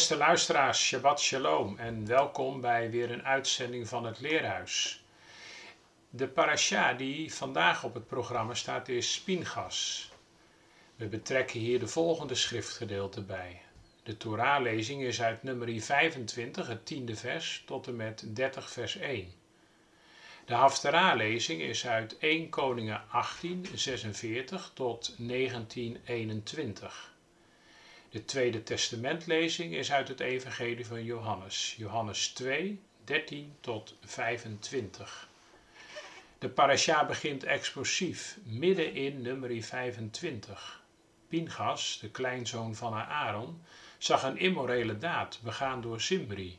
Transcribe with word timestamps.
Beste 0.00 0.16
luisteraars, 0.16 0.86
Shabbat 0.86 1.20
Shalom 1.20 1.78
en 1.78 2.06
welkom 2.06 2.60
bij 2.60 2.90
weer 2.90 3.10
een 3.10 3.24
uitzending 3.24 3.88
van 3.88 4.04
het 4.04 4.20
Leerhuis. 4.20 5.04
De 6.10 6.28
parasha 6.28 6.92
die 6.92 7.34
vandaag 7.34 7.84
op 7.84 7.94
het 7.94 8.06
programma 8.06 8.54
staat 8.54 8.88
is 8.88 9.20
Pingas. 9.20 10.10
We 10.96 11.06
betrekken 11.06 11.60
hier 11.60 11.78
de 11.78 11.88
volgende 11.88 12.34
schriftgedeelte 12.34 13.22
bij. 13.22 13.62
De 14.02 14.16
Torah-lezing 14.16 15.02
is 15.02 15.22
uit 15.22 15.42
nummer 15.42 15.80
25, 15.80 16.66
het 16.66 16.86
tiende 16.86 17.16
vers, 17.16 17.62
tot 17.66 17.86
en 17.86 17.96
met 17.96 18.36
30 18.36 18.70
vers 18.70 18.96
1. 18.96 19.32
De 20.44 20.54
Haftarah-lezing 20.54 21.60
is 21.60 21.86
uit 21.86 22.18
1 22.18 22.48
Koningen 22.48 23.02
18, 23.10 23.66
46 23.74 24.70
tot 24.74 25.14
1921. 25.18 27.09
De 28.10 28.24
Tweede 28.24 28.62
Testamentlezing 28.62 29.74
is 29.74 29.92
uit 29.92 30.08
het 30.08 30.20
Evangelie 30.20 30.86
van 30.86 31.04
Johannes, 31.04 31.74
Johannes 31.78 32.28
2, 32.28 32.80
13 33.04 33.54
tot 33.60 33.96
25. 34.00 35.28
De 36.38 36.48
parasha 36.48 37.06
begint 37.06 37.44
explosief, 37.44 38.38
midden 38.42 38.94
in 38.94 39.22
nummer 39.22 39.62
25. 39.62 40.82
Pingas, 41.28 41.98
de 42.00 42.10
kleinzoon 42.10 42.74
van 42.74 42.94
Aaron, 42.94 43.62
zag 43.98 44.22
een 44.22 44.38
immorele 44.38 44.98
daad 44.98 45.40
begaan 45.42 45.80
door 45.80 46.00
Zimri, 46.00 46.58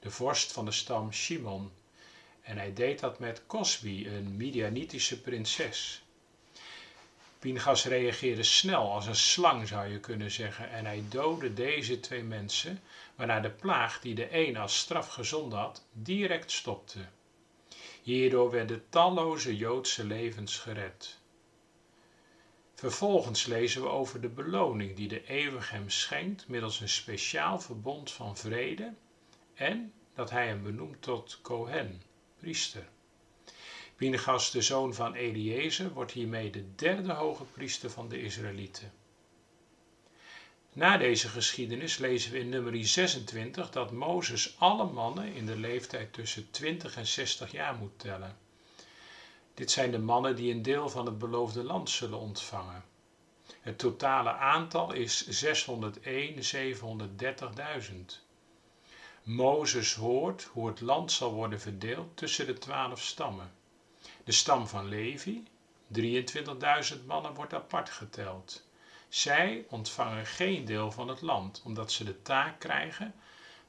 de 0.00 0.10
vorst 0.10 0.52
van 0.52 0.64
de 0.64 0.72
stam 0.72 1.12
Shimon. 1.12 1.70
En 2.40 2.56
hij 2.56 2.72
deed 2.72 3.00
dat 3.00 3.18
met 3.18 3.42
Cosbi, 3.46 4.08
een 4.08 4.36
Midianitische 4.36 5.20
prinses. 5.20 6.01
Pingas 7.42 7.84
reageerde 7.84 8.42
snel 8.42 8.92
als 8.92 9.06
een 9.06 9.14
slang 9.14 9.68
zou 9.68 9.86
je 9.88 10.00
kunnen 10.00 10.30
zeggen 10.30 10.70
en 10.70 10.84
hij 10.84 11.04
doodde 11.08 11.52
deze 11.52 12.00
twee 12.00 12.22
mensen, 12.22 12.80
waarna 13.14 13.40
de 13.40 13.50
plaag 13.50 14.00
die 14.00 14.14
de 14.14 14.36
een 14.36 14.56
als 14.56 14.78
straf 14.78 15.08
gezonden 15.08 15.58
had, 15.58 15.84
direct 15.92 16.50
stopte. 16.50 16.98
Hierdoor 18.02 18.50
werden 18.50 18.84
talloze 18.88 19.56
Joodse 19.56 20.04
levens 20.04 20.58
gered. 20.58 21.18
Vervolgens 22.74 23.46
lezen 23.46 23.82
we 23.82 23.88
over 23.88 24.20
de 24.20 24.28
beloning 24.28 24.96
die 24.96 25.08
de 25.08 25.26
eeuwig 25.26 25.70
hem 25.70 25.90
schenkt 25.90 26.48
middels 26.48 26.80
een 26.80 26.88
speciaal 26.88 27.60
verbond 27.60 28.12
van 28.12 28.36
vrede 28.36 28.94
en 29.54 29.92
dat 30.14 30.30
hij 30.30 30.46
hem 30.46 30.62
benoemt 30.62 31.02
tot 31.02 31.38
Kohen, 31.42 32.02
priester. 32.36 32.88
Pinchas, 34.02 34.50
de 34.50 34.62
zoon 34.62 34.94
van 34.94 35.14
Eliezer, 35.14 35.92
wordt 35.92 36.12
hiermee 36.12 36.50
de 36.50 36.74
derde 36.74 37.12
hoge 37.12 37.44
priester 37.44 37.90
van 37.90 38.08
de 38.08 38.22
Israëlieten. 38.22 38.92
Na 40.72 40.96
deze 40.96 41.28
geschiedenis 41.28 41.98
lezen 41.98 42.32
we 42.32 42.38
in 42.38 42.48
nummer 42.48 42.86
26 42.86 43.70
dat 43.70 43.90
Mozes 43.90 44.54
alle 44.58 44.84
mannen 44.84 45.34
in 45.34 45.46
de 45.46 45.56
leeftijd 45.56 46.12
tussen 46.12 46.50
20 46.50 46.96
en 46.96 47.06
60 47.06 47.52
jaar 47.52 47.74
moet 47.74 47.98
tellen. 47.98 48.36
Dit 49.54 49.70
zijn 49.70 49.90
de 49.90 49.98
mannen 49.98 50.36
die 50.36 50.52
een 50.54 50.62
deel 50.62 50.88
van 50.88 51.06
het 51.06 51.18
beloofde 51.18 51.62
land 51.62 51.90
zullen 51.90 52.18
ontvangen. 52.18 52.84
Het 53.60 53.78
totale 53.78 54.32
aantal 54.32 54.92
is 54.92 55.26
601, 55.28 56.34
730.000. 57.88 57.94
Mozes 59.22 59.94
hoort 59.94 60.42
hoe 60.42 60.68
het 60.68 60.80
land 60.80 61.12
zal 61.12 61.32
worden 61.32 61.60
verdeeld 61.60 62.16
tussen 62.16 62.46
de 62.46 62.58
twaalf 62.58 63.02
stammen. 63.02 63.60
De 64.24 64.32
stam 64.32 64.66
van 64.66 64.88
Levi, 64.88 65.44
23.000 66.00 67.04
mannen, 67.06 67.34
wordt 67.34 67.54
apart 67.54 67.90
geteld. 67.90 68.66
Zij 69.08 69.64
ontvangen 69.68 70.26
geen 70.26 70.64
deel 70.64 70.90
van 70.92 71.08
het 71.08 71.20
land, 71.20 71.62
omdat 71.64 71.92
ze 71.92 72.04
de 72.04 72.22
taak 72.22 72.60
krijgen 72.60 73.14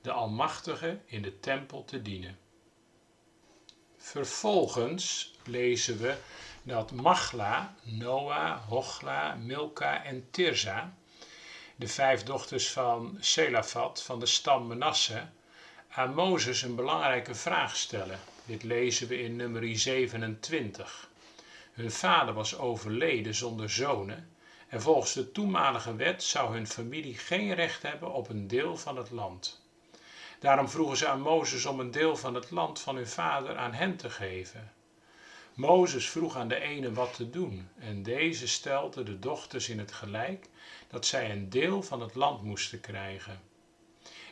de 0.01 0.11
Almachtige 0.11 0.99
in 1.05 1.21
de 1.21 1.39
tempel 1.39 1.85
te 1.85 2.01
dienen. 2.01 2.37
Vervolgens 3.97 5.33
lezen 5.43 5.97
we 5.97 6.17
dat 6.63 6.91
Machla, 6.91 7.75
Noah, 7.83 8.67
Hochla, 8.67 9.35
Milka 9.35 10.03
en 10.03 10.27
Tirza, 10.31 10.93
de 11.75 11.87
vijf 11.87 12.23
dochters 12.23 12.71
van 12.71 13.17
Selafat 13.19 14.03
van 14.03 14.19
de 14.19 14.25
stam 14.25 14.67
Menasse, 14.67 15.27
aan 15.89 16.13
Mozes 16.13 16.61
een 16.61 16.75
belangrijke 16.75 17.35
vraag 17.35 17.75
stellen. 17.75 18.19
Dit 18.45 18.63
lezen 18.63 19.07
we 19.07 19.21
in 19.21 19.35
nummer 19.35 19.77
27. 19.77 21.09
Hun 21.73 21.91
vader 21.91 22.33
was 22.33 22.57
overleden 22.57 23.35
zonder 23.35 23.69
zonen 23.69 24.29
en 24.67 24.81
volgens 24.81 25.13
de 25.13 25.31
toenmalige 25.31 25.95
wet 25.95 26.23
zou 26.23 26.53
hun 26.53 26.67
familie 26.67 27.17
geen 27.17 27.53
recht 27.53 27.81
hebben 27.81 28.13
op 28.13 28.29
een 28.29 28.47
deel 28.47 28.77
van 28.77 28.97
het 28.97 29.11
land. 29.11 29.61
Daarom 30.39 30.69
vroegen 30.69 30.97
ze 30.97 31.07
aan 31.07 31.21
Mozes 31.21 31.65
om 31.65 31.79
een 31.79 31.91
deel 31.91 32.15
van 32.15 32.33
het 32.33 32.51
land 32.51 32.79
van 32.79 32.95
hun 32.95 33.07
vader 33.07 33.57
aan 33.57 33.73
hen 33.73 33.95
te 33.95 34.09
geven. 34.09 34.71
Mozes 35.53 36.09
vroeg 36.09 36.35
aan 36.35 36.47
de 36.47 36.59
ene 36.59 36.93
wat 36.93 37.13
te 37.13 37.29
doen 37.29 37.69
en 37.79 38.03
deze 38.03 38.47
stelde 38.47 39.03
de 39.03 39.19
dochters 39.19 39.69
in 39.69 39.79
het 39.79 39.91
gelijk 39.91 40.49
dat 40.87 41.05
zij 41.05 41.31
een 41.31 41.49
deel 41.49 41.83
van 41.83 42.01
het 42.01 42.15
land 42.15 42.43
moesten 42.43 42.79
krijgen. 42.79 43.41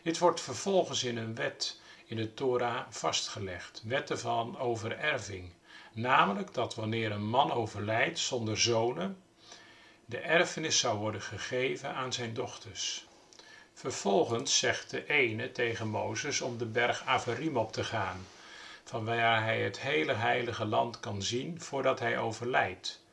Dit 0.03 0.17
wordt 0.17 0.41
vervolgens 0.41 1.03
in 1.03 1.17
een 1.17 1.35
wet 1.35 1.80
in 2.11 2.17
de 2.17 2.33
Torah 2.33 2.85
vastgelegd, 2.89 3.81
wetten 3.85 4.19
van 4.19 4.59
overerving. 4.59 5.53
Namelijk 5.93 6.53
dat 6.53 6.75
wanneer 6.75 7.11
een 7.11 7.25
man 7.25 7.51
overlijdt 7.51 8.19
zonder 8.19 8.57
zonen, 8.57 9.21
de 10.05 10.17
erfenis 10.17 10.79
zou 10.79 10.97
worden 10.97 11.21
gegeven 11.21 11.93
aan 11.93 12.13
zijn 12.13 12.33
dochters. 12.33 13.05
Vervolgens 13.73 14.57
zegt 14.57 14.89
de 14.89 15.07
ene 15.07 15.51
tegen 15.51 15.87
Mozes 15.87 16.41
om 16.41 16.57
de 16.57 16.65
berg 16.65 17.05
Averim 17.05 17.57
op 17.57 17.71
te 17.71 17.83
gaan, 17.83 18.27
van 18.83 19.05
waar 19.05 19.43
hij 19.43 19.61
het 19.61 19.79
hele 19.79 20.13
heilige 20.13 20.65
land 20.65 20.99
kan 20.99 21.21
zien 21.21 21.61
voordat 21.61 21.99
hij 21.99 22.19
overlijdt. 22.19 23.03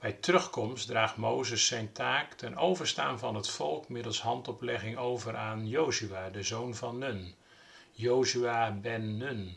Bij 0.00 0.12
terugkomst 0.12 0.86
draagt 0.86 1.16
Mozes 1.16 1.66
zijn 1.66 1.92
taak 1.92 2.32
ten 2.32 2.56
overstaan 2.56 3.18
van 3.18 3.34
het 3.34 3.48
volk 3.48 3.88
middels 3.88 4.20
handoplegging 4.20 4.96
over 4.96 5.36
aan 5.36 5.68
Jozua, 5.68 6.30
de 6.30 6.42
zoon 6.42 6.74
van 6.74 6.98
Nun. 6.98 7.34
Joshua 7.96 8.70
ben 8.70 9.16
Nun, 9.16 9.56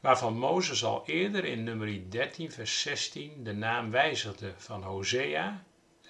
waarvan 0.00 0.38
Mozes 0.38 0.84
al 0.84 1.02
eerder 1.06 1.44
in 1.44 1.64
nummer 1.64 2.10
13 2.10 2.52
vers 2.52 2.80
16 2.80 3.44
de 3.44 3.52
naam 3.52 3.90
wijzigde 3.90 4.52
van 4.56 4.82
Hosea, 4.82 5.64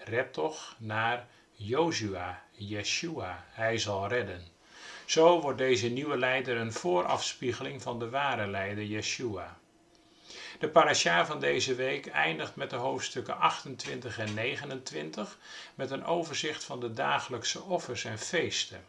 red 0.04 0.32
toch, 0.32 0.76
naar 0.78 1.26
Joshua, 1.52 2.42
Yeshua, 2.50 3.44
hij 3.48 3.78
zal 3.78 4.08
redden. 4.08 4.42
Zo 5.04 5.40
wordt 5.40 5.58
deze 5.58 5.88
nieuwe 5.88 6.18
leider 6.18 6.56
een 6.56 6.72
voorafspiegeling 6.72 7.82
van 7.82 7.98
de 7.98 8.08
ware 8.08 8.46
leider 8.46 8.84
Yeshua. 8.84 9.58
De 10.58 10.68
parasha 10.68 11.26
van 11.26 11.40
deze 11.40 11.74
week 11.74 12.06
eindigt 12.06 12.56
met 12.56 12.70
de 12.70 12.76
hoofdstukken 12.76 13.38
28 13.38 14.18
en 14.18 14.34
29 14.34 15.38
met 15.74 15.90
een 15.90 16.04
overzicht 16.04 16.64
van 16.64 16.80
de 16.80 16.92
dagelijkse 16.92 17.62
offers 17.62 18.04
en 18.04 18.18
feesten. 18.18 18.84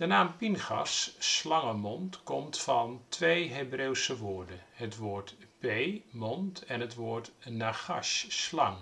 De 0.00 0.06
naam 0.06 0.36
Pingas, 0.36 1.14
slangenmond, 1.18 2.22
komt 2.22 2.58
van 2.58 3.02
twee 3.08 3.50
Hebreeuwse 3.50 4.16
woorden. 4.16 4.60
Het 4.72 4.96
woord 4.96 5.36
p, 5.58 5.66
mond, 6.10 6.64
en 6.64 6.80
het 6.80 6.94
woord 6.94 7.32
nagash, 7.44 8.24
slang. 8.28 8.76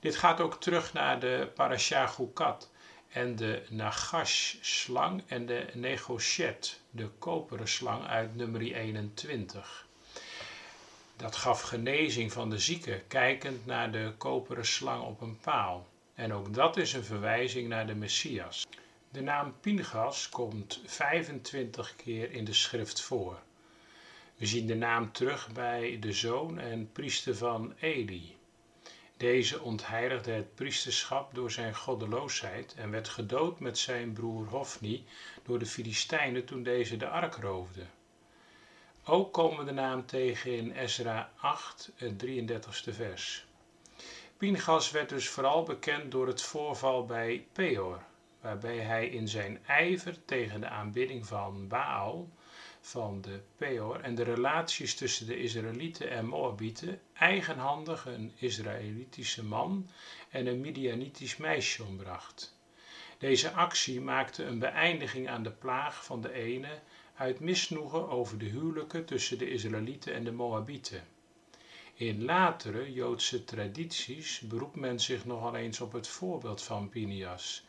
Dit 0.00 0.16
gaat 0.16 0.40
ook 0.40 0.60
terug 0.60 0.92
naar 0.92 1.20
de 1.20 1.50
parasha 1.54 2.06
Gukat 2.06 2.70
en 3.08 3.36
de 3.36 3.62
nagash, 3.68 4.54
slang, 4.60 5.22
en 5.26 5.46
de 5.46 5.66
negochet, 5.74 6.80
de 6.90 7.08
koperen 7.18 7.68
slang 7.68 8.06
uit 8.06 8.36
nummer 8.36 8.60
21. 8.60 9.86
Dat 11.16 11.36
gaf 11.36 11.60
genezing 11.60 12.32
van 12.32 12.50
de 12.50 12.58
zieke, 12.58 13.02
kijkend 13.08 13.66
naar 13.66 13.92
de 13.92 14.12
koperen 14.18 14.66
slang 14.66 15.02
op 15.02 15.20
een 15.20 15.38
paal. 15.38 15.86
En 16.14 16.32
ook 16.32 16.54
dat 16.54 16.76
is 16.76 16.92
een 16.92 17.04
verwijzing 17.04 17.68
naar 17.68 17.86
de 17.86 17.94
Messias. 17.94 18.66
De 19.10 19.20
naam 19.20 19.54
Pingas 19.60 20.28
komt 20.28 20.80
25 20.86 21.96
keer 21.96 22.30
in 22.32 22.44
de 22.44 22.52
schrift 22.52 23.00
voor. 23.00 23.38
We 24.36 24.46
zien 24.46 24.66
de 24.66 24.74
naam 24.74 25.12
terug 25.12 25.52
bij 25.52 25.98
de 26.00 26.12
zoon 26.12 26.58
en 26.58 26.92
priester 26.92 27.36
van 27.36 27.74
Eli. 27.80 28.36
Deze 29.16 29.62
ontheiligde 29.62 30.30
het 30.30 30.54
priesterschap 30.54 31.34
door 31.34 31.50
zijn 31.50 31.74
goddeloosheid 31.74 32.74
en 32.74 32.90
werd 32.90 33.08
gedood 33.08 33.60
met 33.60 33.78
zijn 33.78 34.12
broer 34.12 34.46
Hofni 34.46 35.04
door 35.42 35.58
de 35.58 35.66
Filistijnen 35.66 36.44
toen 36.44 36.62
deze 36.62 36.96
de 36.96 37.08
ark 37.08 37.34
roofde. 37.34 37.86
Ook 39.04 39.32
komen 39.32 39.58
we 39.58 39.64
de 39.64 39.72
naam 39.72 40.06
tegen 40.06 40.56
in 40.56 40.72
Ezra 40.72 41.32
8, 41.36 41.90
het 41.94 42.24
33ste 42.26 42.92
vers. 42.92 43.46
Pinchas 44.36 44.90
werd 44.90 45.08
dus 45.08 45.28
vooral 45.28 45.62
bekend 45.62 46.10
door 46.10 46.26
het 46.26 46.42
voorval 46.42 47.06
bij 47.06 47.46
Peor, 47.52 48.02
waarbij 48.40 48.78
hij 48.78 49.08
in 49.08 49.28
zijn 49.28 49.64
ijver 49.66 50.24
tegen 50.24 50.60
de 50.60 50.68
aanbidding 50.68 51.26
van 51.26 51.68
Baal, 51.68 52.28
van 52.80 53.20
de 53.20 53.40
Peor 53.56 54.00
en 54.00 54.14
de 54.14 54.22
relaties 54.22 54.94
tussen 54.94 55.26
de 55.26 55.40
Israëlieten 55.40 56.10
en 56.10 56.26
Moabieten 56.26 57.00
eigenhandig 57.12 58.06
een 58.06 58.32
Israëlitische 58.36 59.44
man 59.44 59.88
en 60.30 60.46
een 60.46 60.60
Midianitisch 60.60 61.36
meisje 61.36 61.84
ombracht. 61.84 62.56
Deze 63.18 63.50
actie 63.52 64.00
maakte 64.00 64.44
een 64.44 64.58
beëindiging 64.58 65.28
aan 65.28 65.42
de 65.42 65.50
plaag 65.50 66.04
van 66.04 66.20
de 66.20 66.32
ene 66.32 66.80
uit 67.14 67.40
misnoegen 67.40 68.08
over 68.08 68.38
de 68.38 68.44
huwelijken 68.44 69.04
tussen 69.04 69.38
de 69.38 69.50
Israëlieten 69.50 70.14
en 70.14 70.24
de 70.24 70.32
Moabieten. 70.32 71.04
In 71.94 72.24
latere 72.24 72.92
Joodse 72.92 73.44
tradities 73.44 74.40
beroept 74.40 74.76
men 74.76 75.00
zich 75.00 75.24
nogal 75.24 75.54
eens 75.54 75.80
op 75.80 75.92
het 75.92 76.08
voorbeeld 76.08 76.62
van 76.62 76.88
Pinias, 76.88 77.64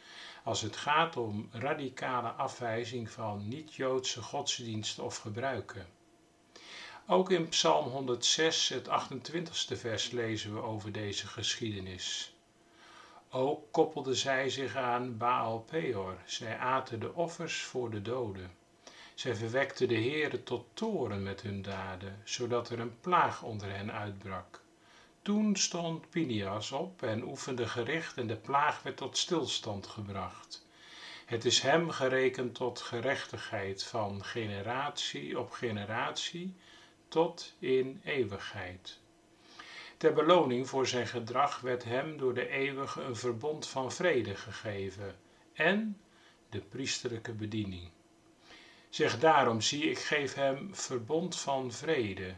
als 0.49 0.61
het 0.61 0.77
gaat 0.77 1.17
om 1.17 1.49
radicale 1.51 2.29
afwijzing 2.29 3.09
van 3.09 3.47
niet-Joodse 3.47 4.21
godsdiensten 4.21 5.03
of 5.03 5.17
gebruiken. 5.17 5.87
Ook 7.07 7.31
in 7.31 7.47
Psalm 7.49 7.87
106, 7.89 8.69
het 8.69 8.87
28ste 8.87 9.77
vers, 9.77 10.11
lezen 10.11 10.53
we 10.53 10.61
over 10.61 10.91
deze 10.91 11.27
geschiedenis. 11.27 12.33
Ook 13.29 13.71
koppelden 13.71 14.15
zij 14.15 14.49
zich 14.49 14.75
aan 14.75 15.17
Baal 15.17 15.59
Peor. 15.59 16.17
Zij 16.25 16.57
aten 16.57 16.99
de 16.99 17.13
offers 17.13 17.61
voor 17.61 17.89
de 17.89 18.01
doden. 18.01 18.51
Zij 19.13 19.35
verwekten 19.35 19.87
de 19.87 19.95
Heere 19.95 20.43
tot 20.43 20.65
toren 20.73 21.23
met 21.23 21.41
hun 21.41 21.61
daden, 21.61 22.21
zodat 22.23 22.69
er 22.69 22.79
een 22.79 22.99
plaag 22.99 23.43
onder 23.43 23.71
hen 23.75 23.91
uitbrak. 23.91 24.61
Toen 25.29 25.55
stond 25.55 26.09
Pinias 26.09 26.71
op 26.71 27.03
en 27.03 27.23
oefende 27.23 27.67
gericht 27.67 28.17
en 28.17 28.27
de 28.27 28.35
plaag 28.35 28.81
werd 28.83 28.97
tot 28.97 29.17
stilstand 29.17 29.87
gebracht. 29.87 30.65
Het 31.25 31.45
is 31.45 31.59
hem 31.59 31.89
gerekend 31.89 32.55
tot 32.55 32.79
gerechtigheid 32.81 33.83
van 33.83 34.23
generatie 34.23 35.39
op 35.39 35.51
generatie 35.51 36.55
tot 37.07 37.55
in 37.59 38.01
eeuwigheid. 38.03 38.99
Ter 39.97 40.13
beloning 40.13 40.69
voor 40.69 40.87
zijn 40.87 41.07
gedrag 41.07 41.59
werd 41.59 41.83
hem 41.83 42.17
door 42.17 42.33
de 42.33 42.47
eeuwige 42.47 43.01
een 43.01 43.15
verbond 43.15 43.67
van 43.67 43.91
vrede 43.91 44.35
gegeven 44.35 45.15
en 45.53 46.01
de 46.49 46.59
priesterlijke 46.61 47.33
bediening. 47.33 47.89
Zeg 48.89 49.19
daarom, 49.19 49.61
zie, 49.61 49.89
ik 49.89 49.99
geef 49.99 50.33
hem 50.33 50.75
verbond 50.75 51.39
van 51.39 51.71
vrede. 51.71 52.35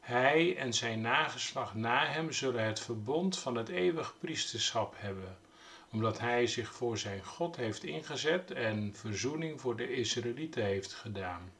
Hij 0.00 0.56
en 0.56 0.72
zijn 0.72 1.00
nageslacht 1.00 1.74
na 1.74 2.06
hem 2.06 2.32
zullen 2.32 2.64
het 2.64 2.80
verbond 2.80 3.38
van 3.38 3.54
het 3.54 3.68
eeuwig 3.68 4.14
priesterschap 4.18 4.94
hebben, 4.96 5.38
omdat 5.90 6.18
hij 6.18 6.46
zich 6.46 6.74
voor 6.74 6.98
zijn 6.98 7.24
God 7.24 7.56
heeft 7.56 7.84
ingezet 7.84 8.50
en 8.50 8.94
verzoening 8.94 9.60
voor 9.60 9.76
de 9.76 9.92
Israëlieten 9.94 10.64
heeft 10.64 10.92
gedaan. 10.92 11.52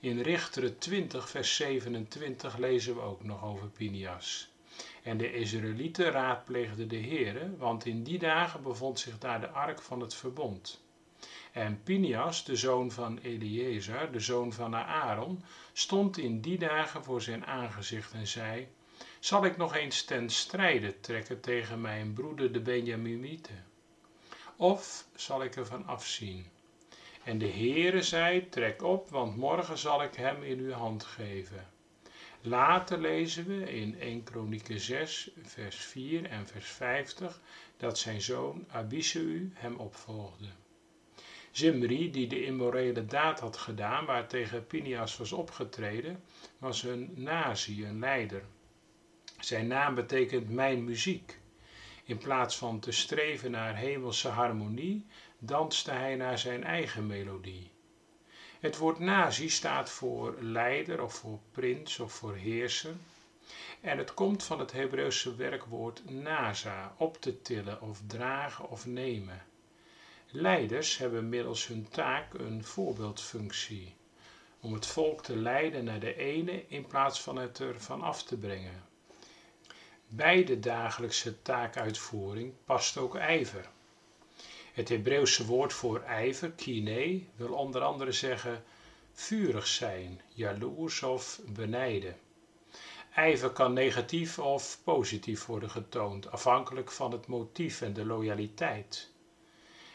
In 0.00 0.20
Richteren 0.20 0.78
20, 0.78 1.28
vers 1.30 1.56
27 1.56 2.56
lezen 2.56 2.94
we 2.94 3.00
ook 3.00 3.24
nog 3.24 3.44
over 3.44 3.68
Pinias. 3.68 4.50
En 5.02 5.16
de 5.16 5.32
Israëlieten 5.32 6.10
raadpleegden 6.10 6.88
de 6.88 7.00
Heere, 7.00 7.56
want 7.56 7.86
in 7.86 8.02
die 8.02 8.18
dagen 8.18 8.62
bevond 8.62 8.98
zich 8.98 9.18
daar 9.18 9.40
de 9.40 9.48
ark 9.48 9.82
van 9.82 10.00
het 10.00 10.14
verbond. 10.14 10.80
En 11.52 11.82
Pinias, 11.82 12.44
de 12.44 12.56
zoon 12.56 12.90
van 12.90 13.18
Eliezer, 13.18 14.12
de 14.12 14.20
zoon 14.20 14.52
van 14.52 14.76
Aaron, 14.76 15.42
stond 15.72 16.18
in 16.18 16.40
die 16.40 16.58
dagen 16.58 17.04
voor 17.04 17.22
zijn 17.22 17.46
aangezicht 17.46 18.12
en 18.12 18.26
zei: 18.26 18.68
Zal 19.18 19.44
ik 19.44 19.56
nog 19.56 19.74
eens 19.74 20.04
ten 20.04 20.30
strijde 20.30 21.00
trekken 21.00 21.40
tegen 21.40 21.80
mijn 21.80 22.12
broeder 22.12 22.52
de 22.52 22.60
Benjaminieten? 22.60 23.64
Of 24.56 25.06
zal 25.14 25.42
ik 25.42 25.56
ervan 25.56 25.86
afzien? 25.86 26.46
En 27.24 27.38
de 27.38 27.48
Heere 27.48 28.02
zei: 28.02 28.48
Trek 28.48 28.82
op, 28.82 29.08
want 29.08 29.36
morgen 29.36 29.78
zal 29.78 30.02
ik 30.02 30.14
hem 30.14 30.42
in 30.42 30.58
uw 30.58 30.72
hand 30.72 31.04
geven. 31.04 31.66
Later 32.40 33.00
lezen 33.00 33.46
we 33.46 33.72
in 33.72 34.00
1 34.00 34.22
Kronieken 34.22 34.80
6, 34.80 35.30
vers 35.42 35.76
4 35.76 36.24
en 36.24 36.46
vers 36.46 36.68
50 36.68 37.40
dat 37.76 37.98
zijn 37.98 38.20
zoon 38.20 38.64
Abiseu 38.68 39.50
hem 39.54 39.74
opvolgde. 39.76 40.46
Zimri, 41.50 42.10
die 42.10 42.26
de 42.26 42.44
immorele 42.44 43.06
daad 43.06 43.40
had 43.40 43.56
gedaan 43.56 44.04
waar 44.04 44.26
tegen 44.26 44.66
Pinias 44.66 45.16
was 45.16 45.32
opgetreden, 45.32 46.22
was 46.58 46.82
een 46.82 47.12
nazi, 47.14 47.84
een 47.84 47.98
leider. 47.98 48.42
Zijn 49.40 49.66
naam 49.66 49.94
betekent 49.94 50.50
mijn 50.50 50.84
muziek. 50.84 51.38
In 52.04 52.18
plaats 52.18 52.56
van 52.56 52.80
te 52.80 52.92
streven 52.92 53.50
naar 53.50 53.76
hemelse 53.76 54.28
harmonie, 54.28 55.06
danste 55.38 55.90
hij 55.90 56.16
naar 56.16 56.38
zijn 56.38 56.64
eigen 56.64 57.06
melodie. 57.06 57.70
Het 58.60 58.76
woord 58.76 58.98
nazi 58.98 59.48
staat 59.48 59.90
voor 59.90 60.36
leider 60.40 61.02
of 61.02 61.14
voor 61.14 61.38
prins 61.50 61.98
of 61.98 62.12
voor 62.12 62.34
heerser. 62.34 62.94
En 63.80 63.98
het 63.98 64.14
komt 64.14 64.42
van 64.42 64.58
het 64.58 64.72
Hebreeuwse 64.72 65.36
werkwoord 65.36 66.10
naza, 66.10 66.94
op 66.96 67.20
te 67.20 67.42
tillen 67.42 67.80
of 67.82 68.00
dragen 68.06 68.68
of 68.68 68.86
nemen. 68.86 69.42
Leiders 70.32 70.98
hebben 70.98 71.28
middels 71.28 71.66
hun 71.66 71.88
taak 71.88 72.34
een 72.34 72.64
voorbeeldfunctie, 72.64 73.94
om 74.60 74.72
het 74.72 74.86
volk 74.86 75.22
te 75.22 75.36
leiden 75.36 75.84
naar 75.84 76.00
de 76.00 76.16
ene 76.16 76.64
in 76.68 76.86
plaats 76.86 77.20
van 77.20 77.36
het 77.36 77.58
er 77.58 77.80
van 77.80 78.02
af 78.02 78.22
te 78.22 78.36
brengen. 78.36 78.82
Bij 80.08 80.44
de 80.44 80.60
dagelijkse 80.60 81.42
taakuitvoering 81.42 82.52
past 82.64 82.96
ook 82.96 83.16
ijver. 83.16 83.68
Het 84.72 84.88
Hebreeuwse 84.88 85.46
woord 85.46 85.72
voor 85.72 86.00
ijver, 86.00 86.50
kine, 86.50 87.22
wil 87.36 87.52
onder 87.52 87.82
andere 87.82 88.12
zeggen 88.12 88.64
vurig 89.12 89.66
zijn, 89.66 90.20
jaloers 90.28 91.02
of 91.02 91.40
benijden. 91.46 92.16
Ijver 93.14 93.50
kan 93.50 93.72
negatief 93.72 94.38
of 94.38 94.78
positief 94.84 95.46
worden 95.46 95.70
getoond, 95.70 96.30
afhankelijk 96.30 96.90
van 96.90 97.12
het 97.12 97.26
motief 97.26 97.82
en 97.82 97.92
de 97.92 98.04
loyaliteit. 98.06 99.09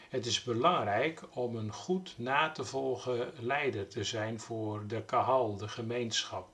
Het 0.08 0.26
is 0.26 0.42
belangrijk 0.42 1.22
om 1.32 1.56
een 1.56 1.72
goed 1.72 2.14
na 2.18 2.50
te 2.50 2.64
volgen 2.64 3.32
leider 3.38 3.88
te 3.88 4.04
zijn 4.04 4.40
voor 4.40 4.86
de 4.86 5.02
kahal, 5.02 5.56
de 5.56 5.68
gemeenschap. 5.68 6.48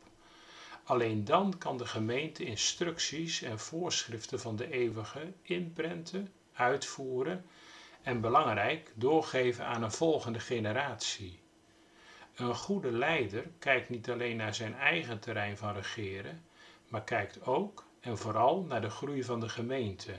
Alleen 0.84 1.24
dan 1.24 1.58
kan 1.58 1.76
de 1.76 1.86
gemeente 1.86 2.44
instructies 2.44 3.42
en 3.42 3.58
voorschriften 3.58 4.40
van 4.40 4.56
de 4.56 4.70
eeuwige 4.70 5.32
inprenten, 5.42 6.32
uitvoeren 6.52 7.44
en 8.02 8.20
belangrijk 8.20 8.92
doorgeven 8.94 9.66
aan 9.66 9.82
een 9.82 9.92
volgende 9.92 10.40
generatie. 10.40 11.40
Een 12.34 12.54
goede 12.54 12.90
leider 12.90 13.50
kijkt 13.58 13.88
niet 13.88 14.10
alleen 14.10 14.36
naar 14.36 14.54
zijn 14.54 14.74
eigen 14.74 15.18
terrein 15.20 15.56
van 15.56 15.74
regeren, 15.74 16.44
maar 16.88 17.04
kijkt 17.04 17.46
ook 17.46 17.84
en 18.00 18.18
vooral 18.18 18.62
naar 18.62 18.80
de 18.80 18.90
groei 18.90 19.24
van 19.24 19.40
de 19.40 19.48
gemeente. 19.48 20.12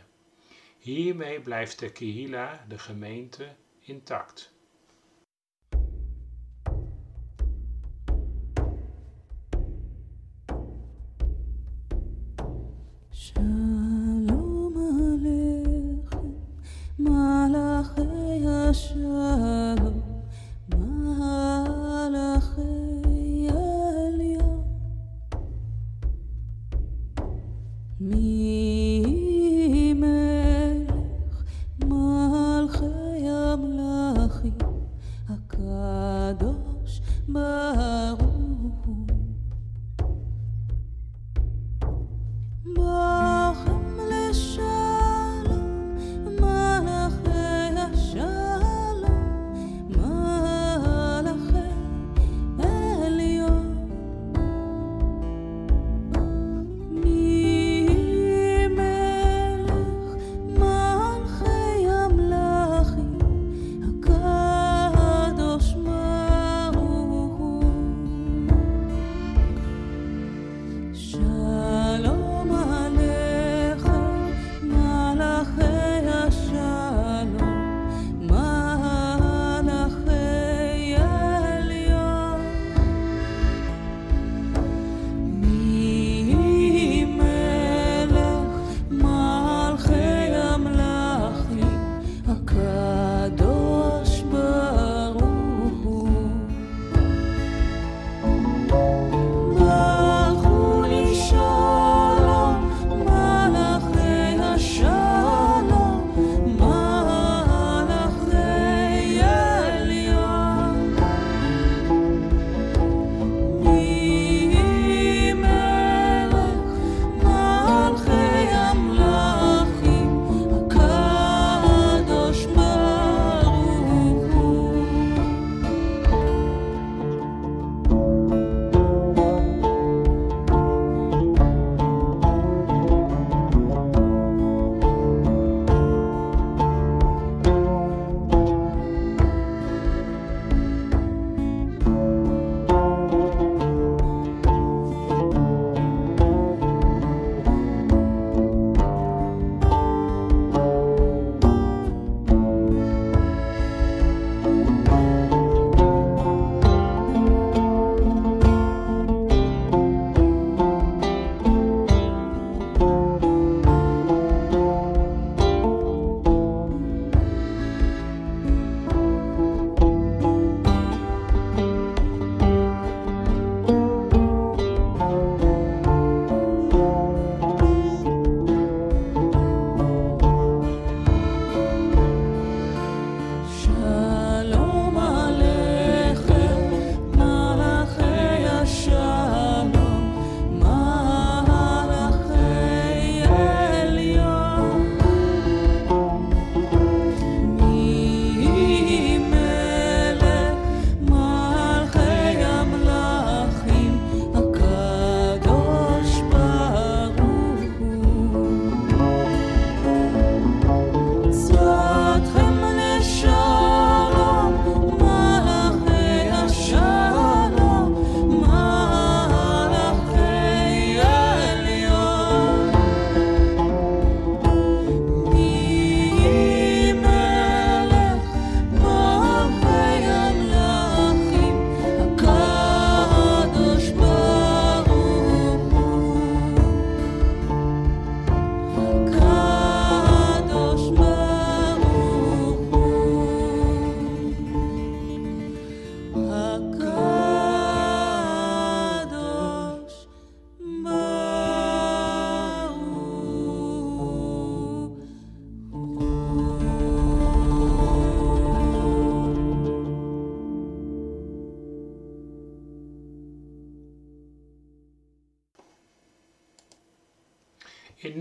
Hiermee 0.84 1.42
blijft 1.42 1.80
de 1.80 1.92
Kihila, 1.92 2.66
de 2.68 2.78
gemeente, 2.78 3.48
intact. 3.80 4.54
Shalom 13.12 14.78
Aleichem, 17.08 18.94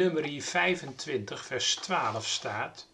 nummer 0.03 0.43
25, 0.43 1.45
vers 1.45 1.75
12 1.75 2.27
staat: 2.27 2.87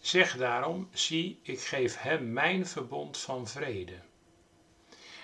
Zeg 0.00 0.36
daarom, 0.36 0.88
zie, 0.92 1.38
ik 1.42 1.60
geef 1.60 1.96
hem 1.98 2.32
mijn 2.32 2.66
verbond 2.66 3.18
van 3.18 3.48
vrede. 3.48 3.98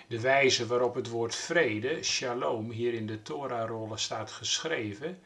De 0.07 0.21
wijze 0.21 0.67
waarop 0.67 0.95
het 0.95 1.09
woord 1.09 1.35
vrede, 1.35 2.03
shalom, 2.03 2.71
hier 2.71 2.95
in 2.95 3.07
de 3.07 3.23
Torah-rollen 3.23 3.99
staat 3.99 4.31
geschreven, 4.31 5.23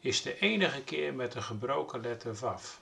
is 0.00 0.22
de 0.22 0.38
enige 0.38 0.82
keer 0.82 1.14
met 1.14 1.32
de 1.32 1.42
gebroken 1.42 2.00
letter 2.00 2.34
waf. 2.34 2.80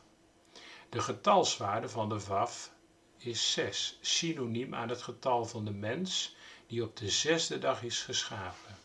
De 0.88 1.00
getalswaarde 1.00 1.88
van 1.88 2.09
de 2.09 2.21
waf 2.21 2.71
is 3.19 3.52
6, 3.52 3.99
synoniem 4.00 4.75
aan 4.75 4.88
het 4.88 5.02
getal 5.02 5.45
van 5.45 5.64
de 5.64 5.73
mens 5.73 6.37
die 6.67 6.83
op 6.83 6.97
de 6.97 7.09
zesde 7.09 7.59
dag 7.59 7.83
is 7.83 8.02
geschapen. 8.02 8.76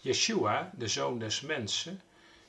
Yeshua, 0.00 0.72
de 0.74 0.88
zoon 0.88 1.18
des 1.18 1.40
mensen, 1.40 2.00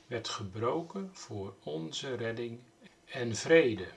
werd 0.07 0.27
gebroken 0.27 1.09
voor 1.13 1.53
onze 1.63 2.15
redding 2.15 2.59
en 3.05 3.35
vrede. 3.35 3.87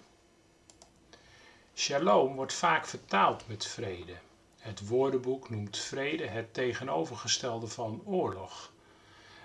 Shalom 1.74 2.34
wordt 2.34 2.52
vaak 2.52 2.86
vertaald 2.86 3.48
met 3.48 3.66
vrede. 3.66 4.16
Het 4.58 4.88
woordenboek 4.88 5.50
noemt 5.50 5.78
vrede 5.78 6.26
het 6.26 6.54
tegenovergestelde 6.54 7.66
van 7.66 8.02
oorlog. 8.04 8.72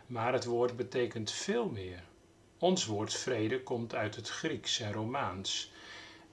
Maar 0.07 0.33
het 0.33 0.45
woord 0.45 0.75
betekent 0.75 1.31
veel 1.31 1.69
meer. 1.69 2.03
Ons 2.57 2.85
woord 2.85 3.13
vrede 3.13 3.63
komt 3.63 3.95
uit 3.95 4.15
het 4.15 4.29
Grieks 4.29 4.79
en 4.79 4.93
Romaans. 4.93 5.71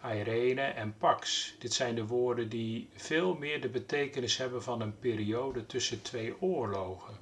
Irene 0.05 0.63
en 0.63 0.97
pax. 0.99 1.55
Dit 1.59 1.73
zijn 1.73 1.95
de 1.95 2.07
woorden 2.07 2.49
die 2.49 2.89
veel 2.95 3.35
meer 3.35 3.61
de 3.61 3.69
betekenis 3.69 4.37
hebben 4.37 4.63
van 4.63 4.81
een 4.81 4.99
periode 4.99 5.67
tussen 5.67 6.03
twee 6.03 6.41
oorlogen. 6.41 7.22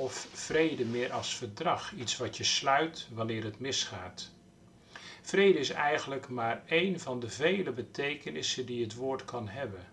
Of 0.00 0.28
vrede 0.32 0.84
meer 0.84 1.12
als 1.12 1.34
verdrag, 1.34 1.92
iets 1.92 2.16
wat 2.16 2.36
je 2.36 2.44
sluit 2.44 3.08
wanneer 3.12 3.44
het 3.44 3.58
misgaat. 3.58 4.30
Vrede 5.22 5.58
is 5.58 5.70
eigenlijk 5.70 6.28
maar 6.28 6.62
één 6.66 7.00
van 7.00 7.20
de 7.20 7.28
vele 7.28 7.72
betekenissen 7.72 8.66
die 8.66 8.82
het 8.82 8.94
woord 8.94 9.24
kan 9.24 9.48
hebben. 9.48 9.86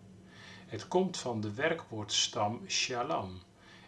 Het 0.68 0.88
komt 0.88 1.18
van 1.18 1.42
de 1.42 1.54
werkwoordstam 1.54 2.62
shalom. 2.68 3.42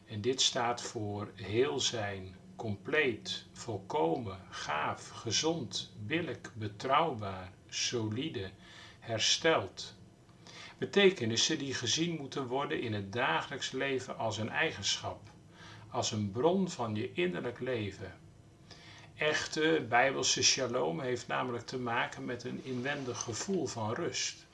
En 0.05 0.21
dit 0.21 0.41
staat 0.41 0.81
voor 0.81 1.31
heel 1.35 1.79
zijn, 1.79 2.35
compleet, 2.55 3.45
volkomen, 3.53 4.39
gaaf, 4.49 5.09
gezond, 5.09 5.93
billijk, 6.05 6.51
betrouwbaar, 6.53 7.51
solide, 7.69 8.49
hersteld. 8.99 9.95
Betekenissen 10.77 11.57
die 11.57 11.73
gezien 11.73 12.15
moeten 12.15 12.47
worden 12.47 12.81
in 12.81 12.93
het 12.93 13.13
dagelijks 13.13 13.71
leven 13.71 14.17
als 14.17 14.37
een 14.37 14.49
eigenschap, 14.49 15.28
als 15.89 16.11
een 16.11 16.31
bron 16.31 16.69
van 16.69 16.95
je 16.95 17.13
innerlijk 17.13 17.59
leven. 17.59 18.13
Echte 19.15 19.85
bijbelse 19.89 20.43
shalom 20.43 20.99
heeft 20.99 21.27
namelijk 21.27 21.65
te 21.65 21.79
maken 21.79 22.25
met 22.25 22.43
een 22.43 22.63
inwendig 22.63 23.21
gevoel 23.21 23.67
van 23.67 23.93
rust. 23.93 24.45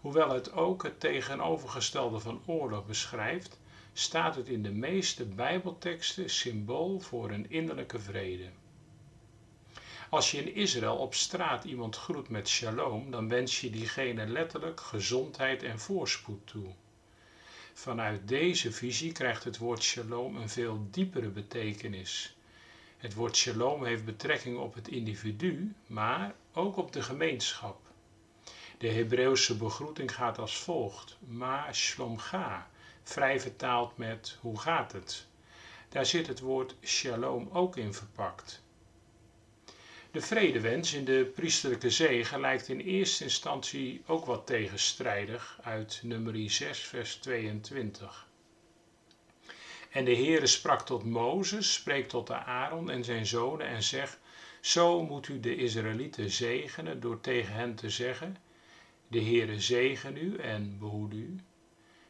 Hoewel 0.00 0.30
het 0.30 0.52
ook 0.52 0.82
het 0.82 1.00
tegenovergestelde 1.00 2.18
van 2.18 2.42
oorlog 2.46 2.86
beschrijft, 2.86 3.58
staat 3.92 4.36
het 4.36 4.48
in 4.48 4.62
de 4.62 4.72
meeste 4.72 5.24
Bijbelteksten 5.24 6.30
symbool 6.30 7.00
voor 7.00 7.30
een 7.30 7.50
innerlijke 7.50 7.98
vrede. 7.98 8.48
Als 10.10 10.30
je 10.30 10.38
in 10.38 10.54
Israël 10.54 10.96
op 10.96 11.14
straat 11.14 11.64
iemand 11.64 11.96
groet 11.96 12.28
met 12.28 12.48
shalom, 12.48 13.10
dan 13.10 13.28
wens 13.28 13.60
je 13.60 13.70
diegene 13.70 14.26
letterlijk 14.26 14.80
gezondheid 14.80 15.62
en 15.62 15.78
voorspoed 15.78 16.46
toe. 16.46 16.74
Vanuit 17.76 18.28
deze 18.28 18.72
visie 18.72 19.12
krijgt 19.12 19.44
het 19.44 19.58
woord 19.58 19.82
shalom 19.82 20.36
een 20.36 20.48
veel 20.48 20.86
diepere 20.90 21.28
betekenis. 21.28 22.36
Het 22.96 23.14
woord 23.14 23.36
shalom 23.36 23.84
heeft 23.84 24.04
betrekking 24.04 24.58
op 24.58 24.74
het 24.74 24.88
individu, 24.88 25.74
maar 25.86 26.34
ook 26.52 26.76
op 26.76 26.92
de 26.92 27.02
gemeenschap. 27.02 27.80
De 28.78 28.88
Hebreeuwse 28.88 29.56
begroeting 29.56 30.14
gaat 30.14 30.38
als 30.38 30.56
volgt: 30.58 31.16
Ma 31.26 31.72
shalom 31.72 32.18
ga, 32.18 32.70
vrij 33.02 33.40
vertaald 33.40 33.96
met 33.96 34.38
hoe 34.40 34.60
gaat 34.60 34.92
het? 34.92 35.26
Daar 35.88 36.06
zit 36.06 36.26
het 36.26 36.40
woord 36.40 36.74
shalom 36.82 37.48
ook 37.52 37.76
in 37.76 37.94
verpakt. 37.94 38.63
De 40.14 40.20
vredewens 40.20 40.92
in 40.92 41.04
de 41.04 41.32
priesterlijke 41.34 41.90
zegen 41.90 42.40
lijkt 42.40 42.68
in 42.68 42.80
eerste 42.80 43.24
instantie 43.24 44.02
ook 44.06 44.24
wat 44.24 44.46
tegenstrijdig 44.46 45.58
uit 45.62 46.00
nummer 46.02 46.50
6 46.50 46.78
vers 46.78 47.14
22. 47.14 48.28
En 49.90 50.04
de 50.04 50.14
Heere 50.16 50.46
sprak 50.46 50.86
tot 50.86 51.04
Mozes, 51.04 51.72
spreekt 51.72 52.08
tot 52.08 52.26
de 52.26 52.34
Aaron 52.34 52.90
en 52.90 53.04
zijn 53.04 53.26
zonen 53.26 53.66
en 53.66 53.82
zegt, 53.82 54.18
zo 54.60 55.02
moet 55.02 55.28
u 55.28 55.40
de 55.40 55.56
Israëlieten 55.56 56.30
zegenen 56.30 57.00
door 57.00 57.20
tegen 57.20 57.54
hen 57.54 57.74
te 57.74 57.90
zeggen, 57.90 58.36
de 59.08 59.20
Heere 59.22 59.60
zegen 59.60 60.16
u 60.16 60.36
en 60.36 60.78
behoed 60.78 61.12
u. 61.12 61.36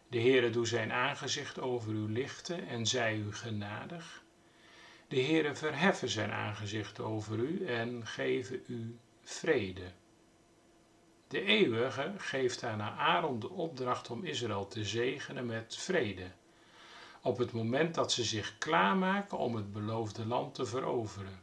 De 0.08 0.20
Heere 0.20 0.50
doe 0.50 0.66
zijn 0.66 0.92
aangezicht 0.92 1.60
over 1.60 1.92
u 1.92 2.12
lichten 2.12 2.68
en 2.68 2.86
zij 2.86 3.16
u 3.16 3.34
genadig. 3.34 4.23
De 5.08 5.22
Heere 5.22 5.54
verheffen 5.54 6.08
zijn 6.08 6.30
aangezicht 6.30 7.00
over 7.00 7.38
u 7.38 7.66
en 7.66 8.06
geven 8.06 8.62
u 8.66 8.98
vrede. 9.22 9.92
De 11.28 11.42
Eeuwige 11.44 12.12
geeft 12.16 12.62
aan 12.62 12.80
Aaron 12.80 13.40
de 13.40 13.50
opdracht 13.50 14.10
om 14.10 14.24
Israël 14.24 14.68
te 14.68 14.84
zegenen 14.84 15.46
met 15.46 15.76
vrede, 15.76 16.30
op 17.22 17.38
het 17.38 17.52
moment 17.52 17.94
dat 17.94 18.12
ze 18.12 18.24
zich 18.24 18.58
klaarmaken 18.58 19.38
om 19.38 19.54
het 19.54 19.72
beloofde 19.72 20.26
land 20.26 20.54
te 20.54 20.66
veroveren. 20.66 21.42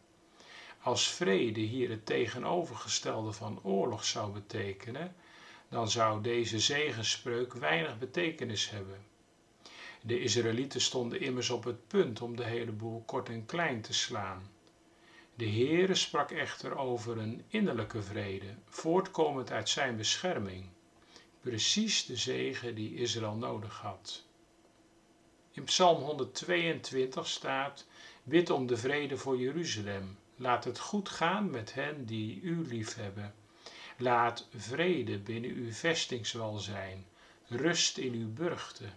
Als 0.81 1.07
vrede 1.07 1.59
hier 1.59 1.89
het 1.89 2.05
tegenovergestelde 2.05 3.31
van 3.31 3.59
oorlog 3.63 4.05
zou 4.05 4.31
betekenen, 4.31 5.15
dan 5.69 5.89
zou 5.89 6.21
deze 6.21 6.59
zegenspreuk 6.59 7.53
weinig 7.53 7.97
betekenis 7.97 8.69
hebben. 8.69 9.10
De 10.03 10.19
Israëlieten 10.19 10.81
stonden 10.81 11.19
immers 11.19 11.49
op 11.49 11.63
het 11.63 11.87
punt 11.87 12.21
om 12.21 12.35
de 12.35 12.43
hele 12.43 12.71
boel 12.71 13.03
kort 13.05 13.29
en 13.29 13.45
klein 13.45 13.81
te 13.81 13.93
slaan. 13.93 14.51
De 15.35 15.49
Heere 15.49 15.95
sprak 15.95 16.31
echter 16.31 16.77
over 16.77 17.17
een 17.17 17.43
innerlijke 17.47 18.01
vrede, 18.01 18.55
voortkomend 18.65 19.51
uit 19.51 19.69
zijn 19.69 19.97
bescherming. 19.97 20.65
Precies 21.41 22.05
de 22.05 22.15
zegen 22.15 22.75
die 22.75 22.95
Israël 22.95 23.35
nodig 23.35 23.77
had. 23.79 24.23
In 25.51 25.63
Psalm 25.63 26.01
122 26.03 27.27
staat: 27.27 27.85
Bid 28.23 28.49
om 28.49 28.67
de 28.67 28.77
vrede 28.77 29.17
voor 29.17 29.37
Jeruzalem. 29.37 30.17
Laat 30.35 30.63
het 30.63 30.79
goed 30.79 31.09
gaan 31.09 31.49
met 31.49 31.73
hen 31.73 32.05
die 32.05 32.41
u 32.41 32.67
liefhebben. 32.67 33.33
Laat 33.97 34.47
vrede 34.55 35.19
binnen 35.19 35.51
uw 35.51 35.71
vestingswal 35.71 36.57
zijn, 36.57 37.05
rust 37.47 37.97
in 37.97 38.13
uw 38.13 38.33
burchten. 38.33 38.93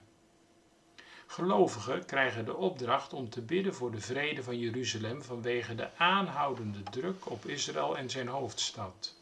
Gelovigen 1.27 2.05
krijgen 2.05 2.45
de 2.45 2.57
opdracht 2.57 3.13
om 3.13 3.31
te 3.31 3.41
bidden 3.41 3.75
voor 3.75 3.91
de 3.91 4.01
vrede 4.01 4.43
van 4.43 4.59
Jeruzalem 4.59 5.23
vanwege 5.23 5.75
de 5.75 5.97
aanhoudende 5.97 6.83
druk 6.83 7.31
op 7.31 7.47
Israël 7.47 7.97
en 7.97 8.11
zijn 8.11 8.29
hoofdstad. 8.29 9.15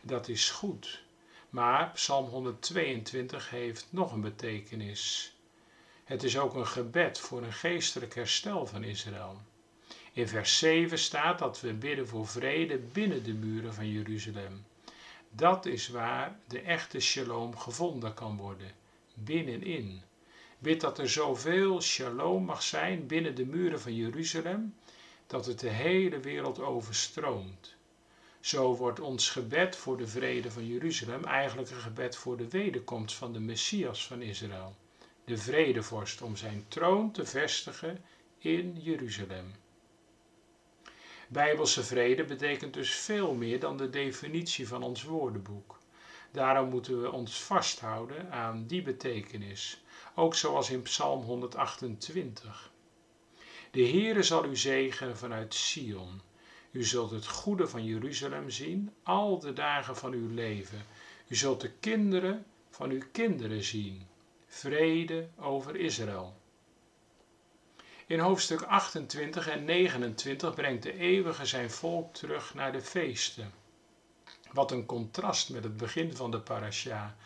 Dat 0.00 0.28
is 0.28 0.50
goed, 0.50 1.02
maar 1.50 1.90
Psalm 1.90 2.28
122 2.28 3.50
heeft 3.50 3.86
nog 3.90 4.12
een 4.12 4.20
betekenis. 4.20 5.34
Het 6.04 6.22
is 6.22 6.38
ook 6.38 6.54
een 6.54 6.66
gebed 6.66 7.18
voor 7.18 7.42
een 7.42 7.52
geestelijk 7.52 8.14
herstel 8.14 8.66
van 8.66 8.84
Israël. 8.84 9.40
In 10.12 10.28
vers 10.28 10.58
7 10.58 10.98
staat 10.98 11.38
dat 11.38 11.60
we 11.60 11.72
bidden 11.72 12.08
voor 12.08 12.26
vrede 12.26 12.78
binnen 12.78 13.24
de 13.24 13.32
muren 13.32 13.74
van 13.74 13.88
Jeruzalem. 13.88 14.64
Dat 15.30 15.66
is 15.66 15.88
waar 15.88 16.36
de 16.48 16.60
echte 16.60 17.00
shalom 17.00 17.56
gevonden 17.56 18.14
kan 18.14 18.36
worden, 18.36 18.72
binnenin. 19.14 20.02
Bid 20.62 20.80
dat 20.80 20.98
er 20.98 21.08
zoveel 21.08 21.80
shalom 21.80 22.44
mag 22.44 22.62
zijn 22.62 23.06
binnen 23.06 23.34
de 23.34 23.46
muren 23.46 23.80
van 23.80 23.94
Jeruzalem, 23.94 24.74
dat 25.26 25.46
het 25.46 25.60
de 25.60 25.68
hele 25.68 26.20
wereld 26.20 26.60
overstroomt. 26.60 27.74
Zo 28.40 28.76
wordt 28.76 29.00
ons 29.00 29.30
gebed 29.30 29.76
voor 29.76 29.96
de 29.96 30.06
vrede 30.06 30.50
van 30.50 30.66
Jeruzalem 30.66 31.24
eigenlijk 31.24 31.70
een 31.70 31.80
gebed 31.80 32.16
voor 32.16 32.36
de 32.36 32.48
wederkomst 32.48 33.16
van 33.16 33.32
de 33.32 33.40
Messias 33.40 34.06
van 34.06 34.22
Israël, 34.22 34.76
de 35.24 35.36
vredevorst, 35.36 36.22
om 36.22 36.36
zijn 36.36 36.64
troon 36.68 37.10
te 37.12 37.24
vestigen 37.24 38.04
in 38.38 38.76
Jeruzalem. 38.80 39.54
Bijbelse 41.28 41.84
vrede 41.84 42.24
betekent 42.24 42.74
dus 42.74 42.90
veel 42.94 43.34
meer 43.34 43.60
dan 43.60 43.76
de 43.76 43.90
definitie 43.90 44.68
van 44.68 44.82
ons 44.82 45.02
woordenboek. 45.02 45.78
Daarom 46.30 46.68
moeten 46.68 47.02
we 47.02 47.10
ons 47.10 47.42
vasthouden 47.42 48.30
aan 48.32 48.66
die 48.66 48.82
betekenis, 48.82 49.82
ook 50.14 50.34
zoals 50.34 50.70
in 50.70 50.82
Psalm 50.82 51.22
128. 51.22 52.70
De 53.70 53.88
Heere 53.88 54.22
zal 54.22 54.44
u 54.44 54.56
zegenen 54.56 55.16
vanuit 55.16 55.54
Sion. 55.54 56.20
U 56.70 56.84
zult 56.84 57.10
het 57.10 57.26
goede 57.26 57.68
van 57.68 57.84
Jeruzalem 57.84 58.50
zien 58.50 58.92
al 59.02 59.38
de 59.38 59.52
dagen 59.52 59.96
van 59.96 60.12
uw 60.12 60.34
leven. 60.34 60.84
U 61.28 61.34
zult 61.36 61.60
de 61.60 61.70
kinderen 61.70 62.44
van 62.70 62.90
uw 62.90 63.02
kinderen 63.12 63.64
zien. 63.64 64.06
Vrede 64.46 65.28
over 65.36 65.76
Israël. 65.76 66.40
In 68.06 68.18
hoofdstuk 68.18 68.62
28 68.62 69.48
en 69.48 69.64
29 69.64 70.54
brengt 70.54 70.82
de 70.82 70.98
eeuwige 70.98 71.46
zijn 71.46 71.70
volk 71.70 72.14
terug 72.14 72.54
naar 72.54 72.72
de 72.72 72.80
feesten. 72.80 73.52
Wat 74.52 74.70
een 74.70 74.86
contrast 74.86 75.50
met 75.50 75.64
het 75.64 75.76
begin 75.76 76.16
van 76.16 76.30
de 76.30 76.40
parasha. 76.40 77.16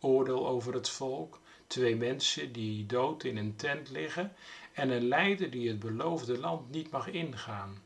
Oordeel 0.00 0.48
over 0.48 0.74
het 0.74 0.88
volk, 0.88 1.40
twee 1.70 1.96
mensen 1.96 2.52
die 2.52 2.86
dood 2.86 3.24
in 3.24 3.36
een 3.36 3.56
tent 3.56 3.90
liggen 3.90 4.32
en 4.72 4.90
een 4.90 5.08
leider 5.08 5.50
die 5.50 5.68
het 5.68 5.78
beloofde 5.78 6.38
land 6.38 6.70
niet 6.70 6.90
mag 6.90 7.08
ingaan. 7.08 7.82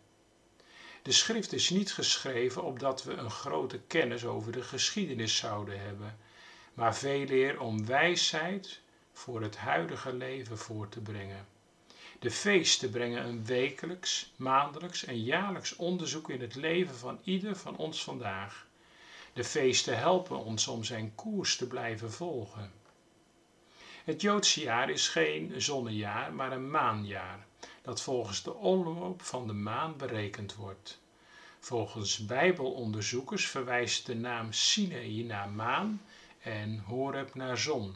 De 1.02 1.12
schrift 1.12 1.52
is 1.52 1.70
niet 1.70 1.92
geschreven 1.92 2.62
opdat 2.62 3.04
we 3.04 3.12
een 3.12 3.30
grote 3.30 3.80
kennis 3.86 4.24
over 4.24 4.52
de 4.52 4.62
geschiedenis 4.62 5.36
zouden 5.36 5.80
hebben, 5.80 6.16
maar 6.74 6.96
veel 6.96 7.28
eer 7.28 7.60
om 7.60 7.86
wijsheid 7.86 8.80
voor 9.12 9.42
het 9.42 9.56
huidige 9.56 10.12
leven 10.12 10.58
voor 10.58 10.88
te 10.88 11.00
brengen. 11.00 11.46
De 12.18 12.30
feesten 12.30 12.90
brengen 12.90 13.24
een 13.24 13.44
wekelijks, 13.44 14.32
maandelijks 14.36 15.04
en 15.04 15.22
jaarlijks 15.22 15.76
onderzoek 15.76 16.30
in 16.30 16.40
het 16.40 16.54
leven 16.54 16.94
van 16.94 17.18
ieder 17.24 17.56
van 17.56 17.76
ons 17.76 18.04
vandaag. 18.04 18.66
De 19.32 19.44
feesten 19.44 19.98
helpen 19.98 20.44
ons 20.44 20.66
om 20.66 20.84
zijn 20.84 21.14
koers 21.14 21.56
te 21.56 21.66
blijven 21.66 22.12
volgen. 22.12 22.72
Het 24.04 24.20
Joodse 24.20 24.60
jaar 24.60 24.90
is 24.90 25.08
geen 25.08 25.52
zonnejaar, 25.56 26.32
maar 26.32 26.52
een 26.52 26.70
maanjaar, 26.70 27.46
dat 27.82 28.00
volgens 28.02 28.42
de 28.42 28.54
omloop 28.54 29.22
van 29.22 29.46
de 29.46 29.52
maan 29.52 29.96
berekend 29.96 30.54
wordt. 30.54 31.00
Volgens 31.60 32.26
Bijbelonderzoekers 32.26 33.46
verwijst 33.46 34.06
de 34.06 34.14
naam 34.14 34.52
Sinai 34.52 35.22
naar 35.24 35.48
maan 35.48 36.02
en 36.42 36.78
Horeb 36.78 37.34
naar 37.34 37.58
zon. 37.58 37.94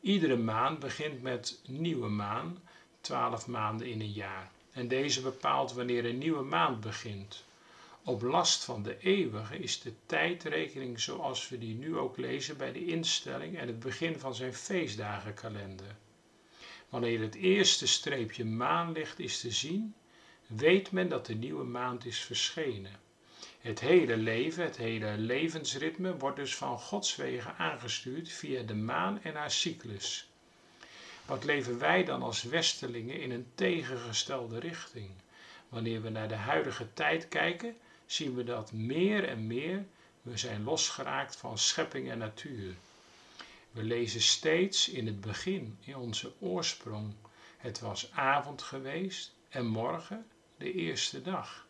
Iedere 0.00 0.36
maand 0.36 0.78
begint 0.78 1.22
met 1.22 1.60
nieuwe 1.66 2.08
maan, 2.08 2.58
twaalf 3.00 3.46
maanden 3.46 3.86
in 3.86 4.00
een 4.00 4.12
jaar. 4.12 4.50
En 4.72 4.88
deze 4.88 5.22
bepaalt 5.22 5.72
wanneer 5.72 6.04
een 6.04 6.18
nieuwe 6.18 6.42
maand 6.42 6.80
begint. 6.80 7.44
Op 8.04 8.22
last 8.22 8.64
van 8.64 8.82
de 8.82 8.98
eeuwige 8.98 9.58
is 9.58 9.80
de 9.80 9.92
tijdrekening 10.06 11.00
zoals 11.00 11.48
we 11.48 11.58
die 11.58 11.74
nu 11.74 11.96
ook 11.96 12.16
lezen 12.16 12.56
bij 12.56 12.72
de 12.72 12.86
instelling 12.86 13.58
en 13.58 13.66
het 13.66 13.80
begin 13.80 14.18
van 14.18 14.34
zijn 14.34 14.54
feestdagenkalender. 14.54 15.96
Wanneer 16.88 17.20
het 17.20 17.34
eerste 17.34 17.86
streepje 17.86 18.44
maanlicht 18.44 19.18
is 19.18 19.40
te 19.40 19.50
zien, 19.50 19.94
weet 20.46 20.90
men 20.90 21.08
dat 21.08 21.26
de 21.26 21.34
nieuwe 21.34 21.64
maand 21.64 22.04
is 22.04 22.18
verschenen. 22.18 23.00
Het 23.60 23.80
hele 23.80 24.16
leven, 24.16 24.64
het 24.64 24.76
hele 24.76 25.14
levensritme 25.18 26.16
wordt 26.16 26.36
dus 26.36 26.54
van 26.54 26.78
Gods 26.78 27.16
wegen 27.16 27.56
aangestuurd 27.56 28.28
via 28.32 28.62
de 28.62 28.74
maan 28.74 29.22
en 29.22 29.34
haar 29.34 29.50
cyclus. 29.50 30.28
Wat 31.26 31.44
leven 31.44 31.78
wij 31.78 32.04
dan 32.04 32.22
als 32.22 32.42
Westelingen 32.42 33.20
in 33.20 33.30
een 33.30 33.46
tegengestelde 33.54 34.58
richting? 34.58 35.10
Wanneer 35.68 36.02
we 36.02 36.08
naar 36.08 36.28
de 36.28 36.34
huidige 36.34 36.92
tijd 36.92 37.28
kijken, 37.28 37.76
zien 38.12 38.34
we 38.34 38.44
dat 38.44 38.72
meer 38.72 39.28
en 39.28 39.46
meer 39.46 39.84
we 40.22 40.36
zijn 40.36 40.64
losgeraakt 40.64 41.36
van 41.36 41.58
schepping 41.58 42.10
en 42.10 42.18
natuur. 42.18 42.74
We 43.70 43.82
lezen 43.82 44.20
steeds 44.20 44.88
in 44.88 45.06
het 45.06 45.20
begin, 45.20 45.78
in 45.80 45.96
onze 45.96 46.32
oorsprong. 46.38 47.14
Het 47.56 47.80
was 47.80 48.10
avond 48.12 48.62
geweest 48.62 49.32
en 49.48 49.66
morgen 49.66 50.26
de 50.56 50.72
eerste 50.72 51.22
dag. 51.22 51.66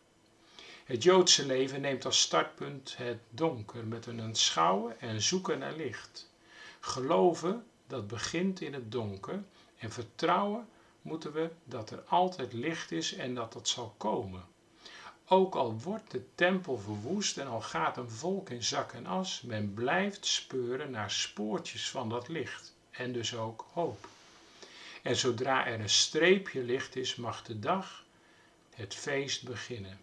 Het 0.85 1.03
Joodse 1.03 1.45
leven 1.45 1.81
neemt 1.81 2.05
als 2.05 2.21
startpunt 2.21 2.97
het 2.97 3.19
donker 3.29 3.85
met 3.85 4.05
een 4.05 4.21
aanschouwen 4.21 4.99
en 5.01 5.21
zoeken 5.21 5.59
naar 5.59 5.75
licht. 5.75 6.31
Geloven 6.79 7.65
dat 7.87 8.07
begint 8.07 8.61
in 8.61 8.73
het 8.73 8.91
donker 8.91 9.43
en 9.77 9.91
vertrouwen 9.91 10.67
moeten 11.01 11.33
we 11.33 11.49
dat 11.63 11.91
er 11.91 12.01
altijd 12.01 12.53
licht 12.53 12.91
is 12.91 13.13
en 13.13 13.35
dat 13.35 13.53
dat 13.53 13.67
zal 13.67 13.93
komen. 13.97 14.52
Ook 15.27 15.55
al 15.55 15.79
wordt 15.79 16.11
de 16.11 16.25
tempel 16.35 16.77
verwoest 16.77 17.37
en 17.37 17.47
al 17.47 17.61
gaat 17.61 17.97
een 17.97 18.09
volk 18.09 18.49
in 18.49 18.63
zak 18.63 18.93
en 18.93 19.05
as, 19.05 19.41
men 19.41 19.73
blijft 19.73 20.25
speuren 20.25 20.91
naar 20.91 21.11
spoortjes 21.11 21.89
van 21.89 22.09
dat 22.09 22.27
licht 22.27 22.73
en 22.91 23.13
dus 23.13 23.35
ook 23.35 23.65
hoop. 23.73 24.07
En 25.01 25.15
zodra 25.15 25.67
er 25.67 25.79
een 25.79 25.89
streepje 25.89 26.63
licht 26.63 26.95
is, 26.95 27.15
mag 27.15 27.43
de 27.43 27.59
dag, 27.59 28.03
het 28.75 28.95
feest 28.95 29.43
beginnen. 29.43 29.99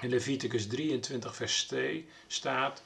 In 0.00 0.08
Leviticus 0.08 0.66
23, 0.66 1.36
vers 1.36 1.64
2 1.64 2.08
staat: 2.26 2.82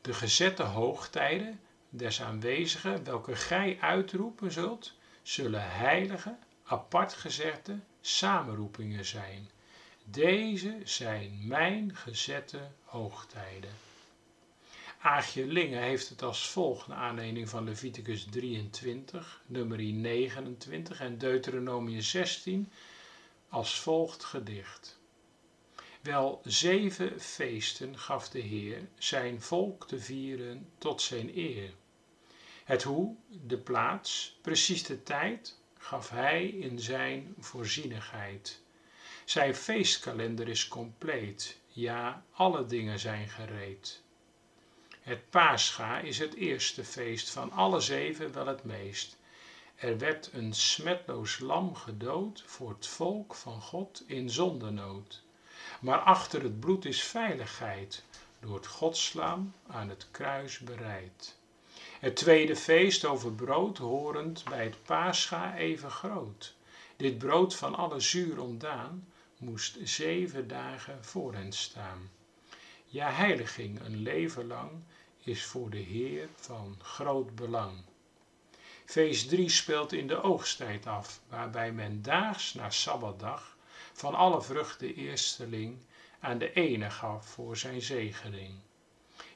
De 0.00 0.14
gezette 0.14 0.62
hoogtijden 0.62 1.60
des 1.88 2.22
aanwezigen, 2.22 3.04
welke 3.04 3.36
gij 3.36 3.78
uitroepen 3.80 4.52
zult, 4.52 4.92
zullen 5.22 5.70
heilige, 5.70 6.36
apart 6.64 7.12
gezette 7.12 7.78
samenroepingen 8.00 9.04
zijn. 9.04 9.48
Deze 10.10 10.80
zijn 10.84 11.38
mijn 11.46 11.96
gezette 11.96 12.70
hoogtijden. 12.84 13.70
Aagje 15.00 15.46
Linge 15.46 15.76
heeft 15.76 16.08
het 16.08 16.22
als 16.22 16.48
volgt 16.48 16.86
naar 16.86 16.96
aanleiding 16.98 17.48
van 17.48 17.64
Leviticus 17.64 18.24
23, 18.30 19.42
nummer 19.46 19.78
29 19.78 21.00
en 21.00 21.18
Deuteronomium 21.18 22.00
16 22.00 22.70
als 23.48 23.80
volgt 23.80 24.24
gedicht. 24.24 24.98
Wel 26.00 26.40
zeven 26.44 27.20
feesten 27.20 27.98
gaf 27.98 28.28
de 28.28 28.40
Heer 28.40 28.88
zijn 28.98 29.42
volk 29.42 29.86
te 29.88 29.98
vieren 29.98 30.68
tot 30.78 31.02
zijn 31.02 31.38
eer. 31.38 31.72
Het 32.64 32.82
hoe, 32.82 33.16
de 33.46 33.58
plaats, 33.58 34.38
precies 34.40 34.82
de 34.84 35.02
tijd 35.02 35.58
gaf 35.78 36.10
hij 36.10 36.46
in 36.46 36.78
zijn 36.78 37.34
voorzienigheid. 37.38 38.60
Zijn 39.28 39.54
feestkalender 39.54 40.48
is 40.48 40.68
compleet, 40.68 41.58
ja, 41.66 42.24
alle 42.32 42.66
dingen 42.66 42.98
zijn 42.98 43.28
gereed. 43.28 44.02
Het 45.00 45.30
Pascha 45.30 45.98
is 45.98 46.18
het 46.18 46.34
eerste 46.34 46.84
feest 46.84 47.30
van 47.30 47.52
alle 47.52 47.80
zeven 47.80 48.32
wel 48.32 48.46
het 48.46 48.64
meest. 48.64 49.16
Er 49.76 49.98
werd 49.98 50.30
een 50.32 50.54
smetloos 50.54 51.38
lam 51.38 51.74
gedood 51.74 52.42
voor 52.46 52.68
het 52.68 52.86
volk 52.86 53.34
van 53.34 53.60
God 53.60 54.02
in 54.06 54.30
zondenood. 54.30 55.22
Maar 55.80 55.98
achter 55.98 56.42
het 56.42 56.60
bloed 56.60 56.84
is 56.84 57.02
veiligheid, 57.02 58.04
door 58.40 58.54
het 58.54 58.66
godslam 58.66 59.54
aan 59.66 59.88
het 59.88 60.06
kruis 60.10 60.58
bereid. 60.58 61.36
Het 62.00 62.16
tweede 62.16 62.56
feest 62.56 63.04
over 63.04 63.32
brood 63.32 63.78
horend 63.78 64.44
bij 64.44 64.64
het 64.64 64.82
Pascha 64.82 65.56
even 65.56 65.90
groot. 65.90 66.54
Dit 66.96 67.18
brood 67.18 67.54
van 67.54 67.74
alle 67.74 68.00
zuur 68.00 68.40
ontdaan 68.40 69.06
moest 69.38 69.76
zeven 69.82 70.48
dagen 70.48 71.04
voor 71.04 71.34
hen 71.34 71.52
staan. 71.52 72.10
Ja, 72.84 73.10
heiliging 73.10 73.80
een 73.80 73.96
leven 73.96 74.46
lang 74.46 74.70
is 75.24 75.44
voor 75.44 75.70
de 75.70 75.78
Heer 75.78 76.28
van 76.34 76.76
groot 76.82 77.34
belang. 77.34 77.82
Feest 78.84 79.28
3 79.28 79.48
speelt 79.48 79.92
in 79.92 80.06
de 80.06 80.22
oogsttijd 80.22 80.86
af, 80.86 81.20
waarbij 81.28 81.72
men 81.72 82.02
daags 82.02 82.54
na 82.54 82.70
Sabbatdag 82.70 83.56
van 83.92 84.14
alle 84.14 84.42
vrucht 84.42 84.80
de 84.80 84.94
eersteling 84.94 85.78
aan 86.20 86.38
de 86.38 86.52
ene 86.52 86.90
gaf 86.90 87.26
voor 87.26 87.56
zijn 87.56 87.82
zegening. 87.82 88.54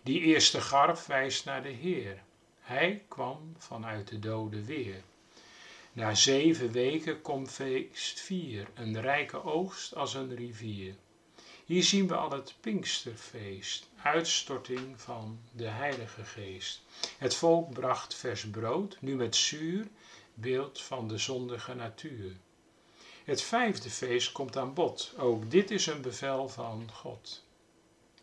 Die 0.03 0.21
eerste 0.21 0.61
garf 0.61 1.07
wijst 1.07 1.45
naar 1.45 1.63
de 1.63 1.69
Heer. 1.69 2.23
Hij 2.61 3.05
kwam 3.09 3.55
vanuit 3.59 4.09
de 4.09 4.19
doden 4.19 4.65
weer. 4.65 5.03
Na 5.95 6.15
zeven 6.15 6.73
weken 6.73 7.23
komt 7.23 7.51
feest 7.51 8.21
vier, 8.21 8.69
een 8.75 9.01
rijke 9.01 9.45
oogst 9.45 9.95
als 9.95 10.15
een 10.15 10.35
rivier. 10.35 10.95
Hier 11.65 11.83
zien 11.83 12.09
we 12.09 12.15
al 12.15 12.31
het 12.31 12.55
Pinksterfeest, 12.61 13.89
uitstorting 14.03 15.01
van 15.01 15.41
de 15.51 15.67
Heilige 15.67 16.25
Geest. 16.25 16.83
Het 17.19 17.35
volk 17.35 17.73
bracht 17.73 18.15
vers 18.15 18.51
brood, 18.51 18.97
nu 19.01 19.15
met 19.15 19.37
zuur, 19.37 19.87
beeld 20.35 20.81
van 20.81 21.09
de 21.09 21.19
zondige 21.19 21.75
natuur. 21.75 22.37
Het 23.25 23.43
vijfde 23.43 23.91
feest 23.91 24.33
komt 24.33 24.57
aan 24.57 24.75
bod, 24.75 25.13
ook 25.19 25.51
dit 25.51 25.71
is 25.71 25.87
een 25.87 26.03
bevel 26.03 26.49
van 26.49 26.91
God. 26.93 27.45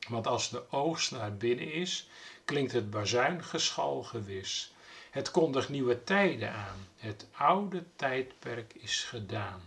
Want 0.07 0.27
als 0.27 0.49
de 0.49 0.71
oogst 0.71 1.11
naar 1.11 1.37
binnen 1.37 1.71
is, 1.71 2.09
klinkt 2.45 2.71
het 2.71 2.89
bazuingeschal 2.89 4.03
gewis. 4.03 4.73
Het 5.09 5.31
kondigt 5.31 5.69
nieuwe 5.69 6.03
tijden 6.03 6.53
aan, 6.53 6.87
het 6.97 7.27
oude 7.31 7.83
tijdperk 7.95 8.73
is 8.73 9.03
gedaan. 9.03 9.61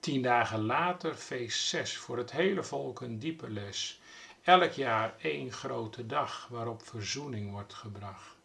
Tien 0.00 0.22
dagen 0.22 0.64
later 0.64 1.14
feest 1.14 1.66
zes, 1.68 1.96
voor 1.96 2.18
het 2.18 2.30
hele 2.30 2.62
volk 2.62 3.00
een 3.00 3.18
diepe 3.18 3.50
les. 3.50 4.00
Elk 4.42 4.72
jaar 4.72 5.14
één 5.20 5.52
grote 5.52 6.06
dag 6.06 6.48
waarop 6.50 6.86
verzoening 6.86 7.50
wordt 7.50 7.74
gebracht. 7.74 8.36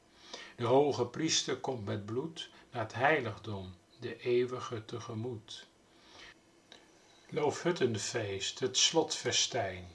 De 0.55 0.65
hoge 0.65 1.05
priester 1.05 1.58
komt 1.58 1.86
met 1.86 2.05
bloed 2.05 2.49
naar 2.71 2.84
het 2.84 2.93
heiligdom, 2.93 3.73
de 3.99 4.17
eeuwige 4.17 4.86
tegemoet. 4.86 5.67
Loofhuttenfeest, 7.29 8.60
het 8.60 8.77
slotfestijn, 8.77 9.88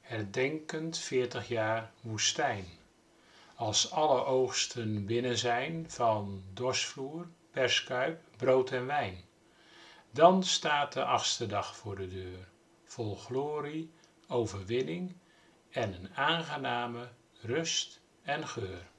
herdenkend 0.00 0.98
veertig 0.98 1.48
jaar 1.48 1.92
woestijn. 2.00 2.66
Als 3.54 3.90
alle 3.90 4.24
oogsten 4.24 5.06
binnen 5.06 5.38
zijn 5.38 5.90
van 5.90 6.42
dorsvloer, 6.52 7.28
perskuip, 7.50 8.20
brood 8.36 8.70
en 8.70 8.86
wijn. 8.86 9.24
Dan 10.10 10.42
staat 10.42 10.92
de 10.92 11.04
achtste 11.04 11.46
dag 11.46 11.76
voor 11.76 11.96
de 11.96 12.08
deur, 12.08 12.48
vol 12.84 13.16
glorie, 13.16 13.92
overwinning 14.28 15.16
en 15.70 15.94
een 15.94 16.14
aangename 16.14 17.08
rust 17.40 18.00
en 18.22 18.48
geur. 18.48 18.90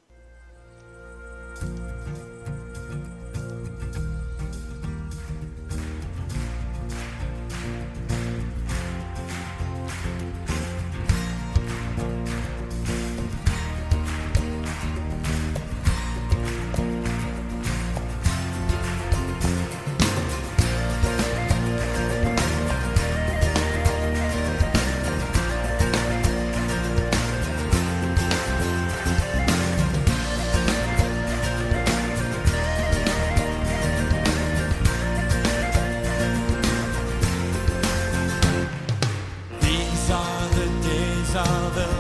saw 41.33 41.92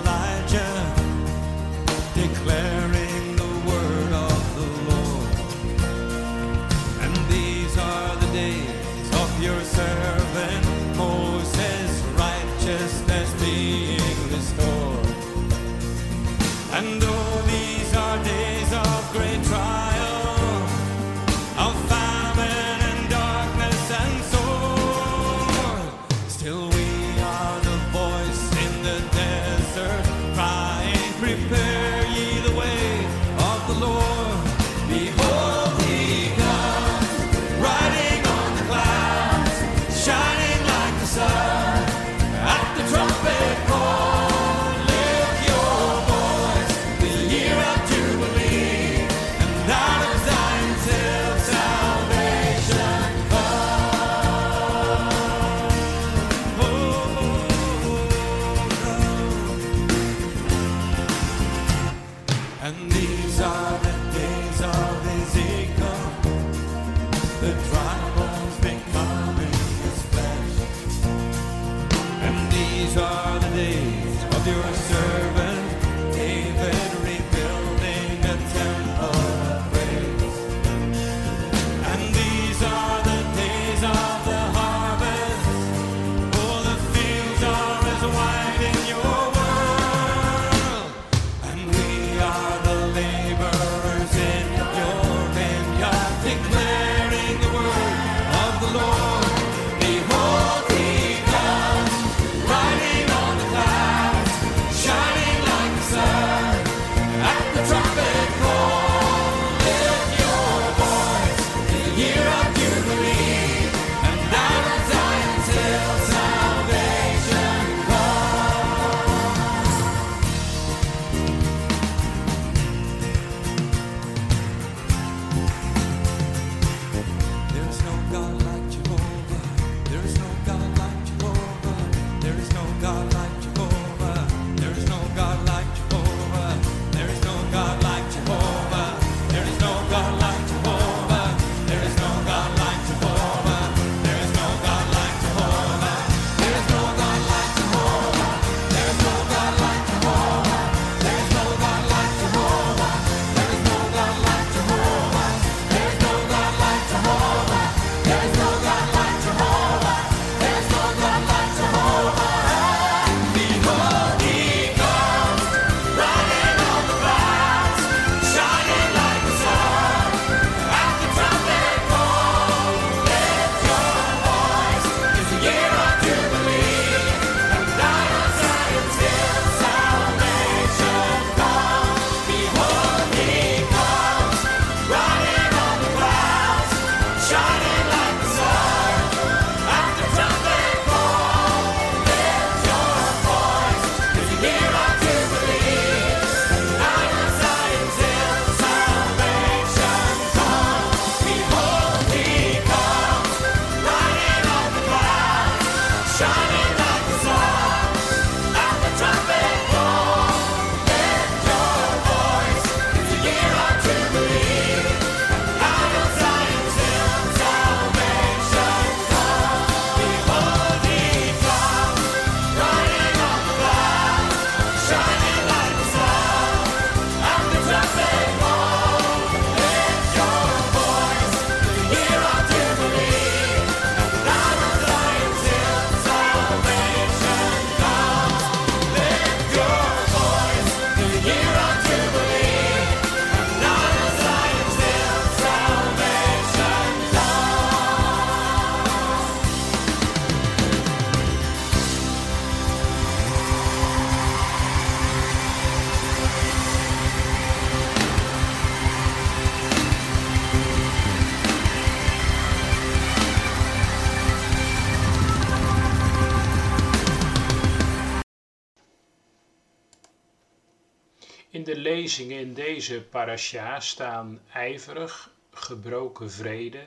lezingen 272.03 272.39
in 272.39 272.53
deze 272.53 273.01
parasha 273.01 273.79
staan 273.79 274.41
ijverig, 274.51 275.31
gebroken 275.51 276.31
vrede, 276.31 276.83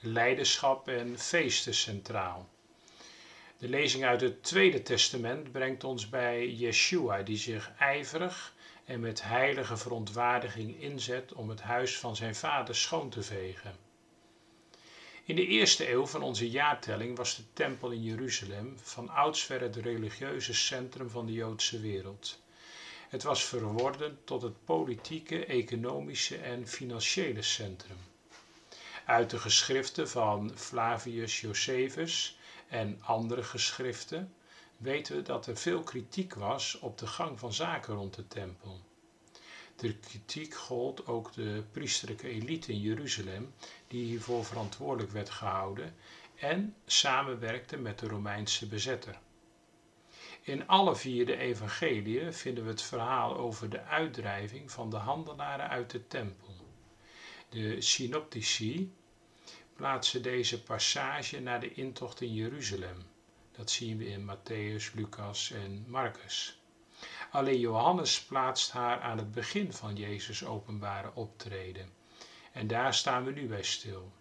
leiderschap 0.00 0.88
en 0.88 1.18
feesten 1.18 1.74
centraal. 1.74 2.48
De 3.58 3.68
lezing 3.68 4.04
uit 4.04 4.20
het 4.20 4.42
Tweede 4.42 4.82
Testament 4.82 5.52
brengt 5.52 5.84
ons 5.84 6.08
bij 6.08 6.48
Yeshua, 6.48 7.22
die 7.22 7.36
zich 7.36 7.70
ijverig 7.78 8.54
en 8.84 9.00
met 9.00 9.22
heilige 9.22 9.76
verontwaardiging 9.76 10.80
inzet 10.80 11.32
om 11.32 11.48
het 11.48 11.60
huis 11.60 11.98
van 11.98 12.16
zijn 12.16 12.34
vader 12.34 12.74
schoon 12.76 13.08
te 13.08 13.22
vegen. 13.22 13.76
In 15.24 15.36
de 15.36 15.46
eerste 15.46 15.90
eeuw 15.90 16.06
van 16.06 16.22
onze 16.22 16.50
jaartelling 16.50 17.16
was 17.16 17.36
de 17.36 17.42
tempel 17.52 17.90
in 17.90 18.02
Jeruzalem 18.02 18.74
van 18.82 19.08
oudsver 19.08 19.60
het 19.60 19.76
religieuze 19.76 20.54
centrum 20.54 21.10
van 21.10 21.26
de 21.26 21.32
Joodse 21.32 21.80
wereld. 21.80 22.40
Het 23.08 23.22
was 23.22 23.44
verworden 23.44 24.18
tot 24.24 24.42
het 24.42 24.64
politieke, 24.64 25.44
economische 25.44 26.36
en 26.36 26.66
financiële 26.66 27.42
centrum. 27.42 27.96
Uit 29.04 29.30
de 29.30 29.38
geschriften 29.38 30.08
van 30.08 30.52
Flavius 30.54 31.40
Josephus 31.40 32.38
en 32.68 32.98
andere 33.02 33.42
geschriften 33.42 34.32
weten 34.76 35.16
we 35.16 35.22
dat 35.22 35.46
er 35.46 35.56
veel 35.56 35.82
kritiek 35.82 36.34
was 36.34 36.78
op 36.78 36.98
de 36.98 37.06
gang 37.06 37.38
van 37.38 37.52
zaken 37.52 37.94
rond 37.94 38.14
de 38.14 38.28
tempel. 38.28 38.80
De 39.76 39.94
kritiek 39.94 40.54
gold 40.54 41.06
ook 41.06 41.32
de 41.32 41.62
priesterlijke 41.72 42.28
elite 42.28 42.72
in 42.72 42.80
Jeruzalem, 42.80 43.54
die 43.86 44.04
hiervoor 44.04 44.44
verantwoordelijk 44.44 45.12
werd 45.12 45.30
gehouden 45.30 45.94
en 46.34 46.74
samenwerkte 46.86 47.76
met 47.76 47.98
de 47.98 48.08
Romeinse 48.08 48.66
bezetter. 48.66 49.18
In 50.48 50.66
alle 50.66 50.96
vier 50.96 51.26
de 51.26 51.36
evangeliën 51.36 52.32
vinden 52.34 52.64
we 52.64 52.70
het 52.70 52.82
verhaal 52.82 53.36
over 53.36 53.70
de 53.70 53.82
uitdrijving 53.82 54.70
van 54.70 54.90
de 54.90 54.96
handelaren 54.96 55.68
uit 55.68 55.90
de 55.90 56.06
tempel. 56.06 56.54
De 57.48 57.80
synoptici 57.80 58.92
plaatsen 59.76 60.22
deze 60.22 60.62
passage 60.62 61.40
naar 61.40 61.60
de 61.60 61.74
intocht 61.74 62.20
in 62.20 62.34
Jeruzalem. 62.34 62.96
Dat 63.52 63.70
zien 63.70 63.98
we 63.98 64.08
in 64.08 64.30
Matthäus, 64.30 64.94
Lucas 64.94 65.50
en 65.50 65.84
Marcus. 65.88 66.60
Alleen 67.30 67.60
Johannes 67.60 68.22
plaatst 68.22 68.70
haar 68.70 69.00
aan 69.00 69.18
het 69.18 69.32
begin 69.32 69.72
van 69.72 69.96
Jezus' 69.96 70.44
openbare 70.44 71.10
optreden. 71.14 71.92
En 72.52 72.66
daar 72.66 72.94
staan 72.94 73.24
we 73.24 73.30
nu 73.30 73.46
bij 73.46 73.62
stil. 73.62 74.12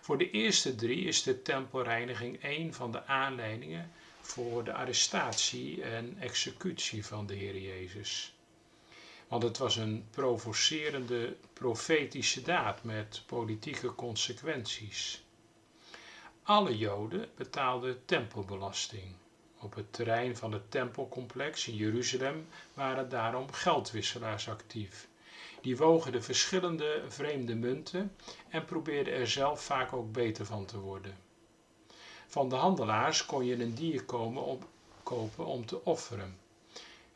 Voor 0.00 0.18
de 0.18 0.30
eerste 0.30 0.74
drie 0.74 1.04
is 1.04 1.22
de 1.22 1.42
tempelreiniging 1.42 2.38
een 2.44 2.74
van 2.74 2.92
de 2.92 3.06
aanleidingen 3.06 3.92
voor 4.26 4.64
de 4.64 4.72
arrestatie 4.72 5.82
en 5.82 6.16
executie 6.20 7.06
van 7.06 7.26
de 7.26 7.34
Heer 7.34 7.58
Jezus. 7.58 8.34
Want 9.28 9.42
het 9.42 9.58
was 9.58 9.76
een 9.76 10.06
provocerende 10.10 11.36
profetische 11.52 12.42
daad 12.42 12.82
met 12.82 13.22
politieke 13.26 13.94
consequenties. 13.94 15.24
Alle 16.42 16.78
Joden 16.78 17.28
betaalden 17.34 18.04
tempelbelasting. 18.04 19.14
Op 19.58 19.74
het 19.74 19.92
terrein 19.92 20.36
van 20.36 20.52
het 20.52 20.70
tempelcomplex 20.70 21.68
in 21.68 21.74
Jeruzalem 21.74 22.46
waren 22.74 23.08
daarom 23.08 23.52
geldwisselaars 23.52 24.48
actief. 24.48 25.08
Die 25.60 25.76
wogen 25.76 26.12
de 26.12 26.22
verschillende 26.22 27.02
vreemde 27.08 27.54
munten 27.54 28.16
en 28.48 28.64
probeerden 28.64 29.14
er 29.14 29.28
zelf 29.28 29.62
vaak 29.62 29.92
ook 29.92 30.12
beter 30.12 30.46
van 30.46 30.64
te 30.64 30.78
worden. 30.78 31.16
Van 32.26 32.48
de 32.48 32.54
handelaars 32.54 33.26
kon 33.26 33.44
je 33.44 33.62
een 33.62 33.74
dier 33.74 34.04
komen 34.04 34.42
op, 34.42 34.68
kopen 35.02 35.46
om 35.46 35.66
te 35.66 35.84
offeren. 35.84 36.38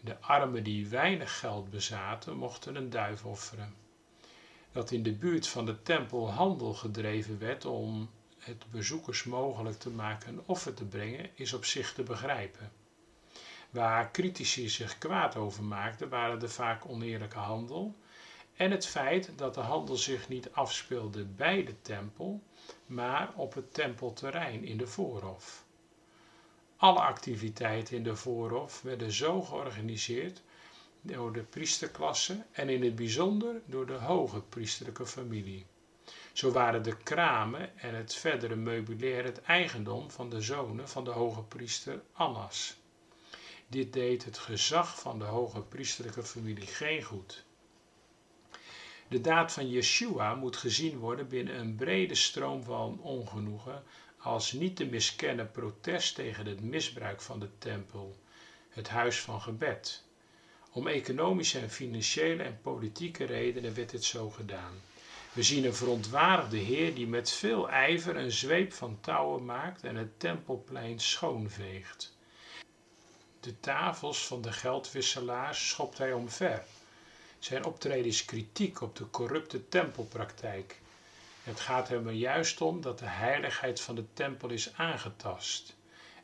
De 0.01 0.21
armen 0.21 0.65
die 0.65 0.89
weinig 0.89 1.39
geld 1.39 1.71
bezaten, 1.71 2.37
mochten 2.37 2.75
een 2.75 2.91
duif 2.91 3.25
offeren. 3.25 3.75
Dat 4.73 4.91
in 4.91 5.03
de 5.03 5.13
buurt 5.13 5.47
van 5.47 5.67
de 5.67 5.83
tempel 5.83 6.31
handel 6.31 6.75
gedreven 6.75 7.39
werd 7.39 7.65
om 7.65 8.11
het 8.39 8.65
bezoekers 8.71 9.25
mogelijk 9.25 9.79
te 9.79 9.91
maken 9.91 10.29
een 10.29 10.43
offer 10.47 10.75
te 10.75 10.85
brengen, 10.85 11.31
is 11.35 11.53
op 11.53 11.65
zich 11.65 11.93
te 11.93 12.03
begrijpen. 12.03 12.73
Waar 13.71 14.11
critici 14.11 14.69
zich 14.69 14.99
kwaad 14.99 15.37
over 15.37 15.65
maakten, 15.65 16.09
waren 16.09 16.39
de 16.39 16.49
vaak 16.49 16.89
oneerlijke 16.89 17.39
handel 17.39 17.95
en 18.57 18.71
het 18.71 18.87
feit 18.87 19.33
dat 19.37 19.55
de 19.55 19.61
handel 19.61 19.97
zich 19.97 20.29
niet 20.29 20.53
afspeelde 20.53 21.25
bij 21.25 21.65
de 21.65 21.83
tempel, 21.83 22.41
maar 22.87 23.33
op 23.37 23.55
het 23.55 23.75
tempelterrein 23.75 24.65
in 24.65 24.77
de 24.77 24.87
voorhof. 24.87 25.65
Alle 26.77 27.01
activiteiten 27.01 27.97
in 27.97 28.03
de 28.03 28.17
voorhof 28.17 28.83
werden 28.83 29.13
zo 29.13 29.43
georganiseerd 29.43 30.43
door 31.01 31.33
de 31.33 31.43
priesterklasse 31.43 32.45
en 32.53 32.69
in 32.69 32.83
het 32.83 32.95
bijzonder 32.95 33.61
door 33.65 33.87
de 33.87 33.93
hoge 33.93 34.41
priesterlijke 34.41 35.07
familie. 35.07 35.67
Zo 36.33 36.51
waren 36.51 36.83
de 36.83 36.97
kramen 36.97 37.79
en 37.79 37.95
het 37.95 38.15
verdere 38.15 38.57
meubilair 38.57 39.25
het 39.25 39.43
eigendom 39.43 40.11
van 40.11 40.31
de 40.31 40.41
zonen 40.41 40.89
van 40.89 41.05
de 41.05 41.11
hoge 41.11 41.43
priester 41.43 42.03
Annas. 42.13 42.77
Dit 43.67 43.93
deed 43.93 44.25
het 44.25 44.39
gezag 44.39 45.01
van 45.01 45.19
de 45.19 45.25
hoge 45.25 45.63
priesterlijke 45.63 46.23
familie 46.23 46.67
geen 46.67 47.03
goed. 47.03 47.45
De 49.11 49.21
daad 49.21 49.53
van 49.53 49.69
Yeshua 49.69 50.35
moet 50.35 50.57
gezien 50.57 50.99
worden 50.99 51.29
binnen 51.29 51.59
een 51.59 51.75
brede 51.75 52.15
stroom 52.15 52.63
van 52.63 53.01
ongenoegen 53.03 53.83
als 54.19 54.53
niet 54.53 54.77
te 54.77 54.85
miskennen 54.85 55.51
protest 55.51 56.15
tegen 56.15 56.47
het 56.47 56.61
misbruik 56.61 57.21
van 57.21 57.41
de 57.41 57.49
tempel, 57.59 58.17
het 58.69 58.89
huis 58.89 59.21
van 59.21 59.41
gebed. 59.41 60.05
Om 60.73 60.87
economische 60.87 61.59
en 61.59 61.71
financiële 61.71 62.43
en 62.43 62.61
politieke 62.63 63.25
redenen 63.25 63.75
werd 63.75 63.91
dit 63.91 64.05
zo 64.05 64.31
gedaan. 64.31 64.73
We 65.33 65.43
zien 65.43 65.65
een 65.65 65.75
verontwaardigde 65.75 66.59
Heer 66.59 66.95
die 66.95 67.07
met 67.07 67.31
veel 67.31 67.71
ijver 67.71 68.17
een 68.17 68.33
zweep 68.33 68.73
van 68.73 68.99
touwen 69.01 69.45
maakt 69.45 69.85
en 69.85 69.97
het 69.97 70.21
tempelplein 70.21 71.01
schoonveegt. 71.01 72.17
De 73.41 73.61
tafels 73.61 74.27
van 74.27 74.43
de 74.43 74.53
geldwisselaars 74.53 75.69
schopt 75.69 75.99
hij 75.99 76.13
omver. 76.13 76.65
Zijn 77.41 77.65
optreden 77.65 78.07
is 78.07 78.25
kritiek 78.25 78.81
op 78.81 78.97
de 78.97 79.11
corrupte 79.11 79.69
tempelpraktijk. 79.69 80.81
Het 81.43 81.61
gaat 81.61 81.89
hem 81.89 82.07
er 82.07 82.13
juist 82.13 82.61
om 82.61 82.81
dat 82.81 82.99
de 82.99 83.07
heiligheid 83.07 83.81
van 83.81 83.95
de 83.95 84.05
tempel 84.13 84.49
is 84.49 84.75
aangetast. 84.75 85.77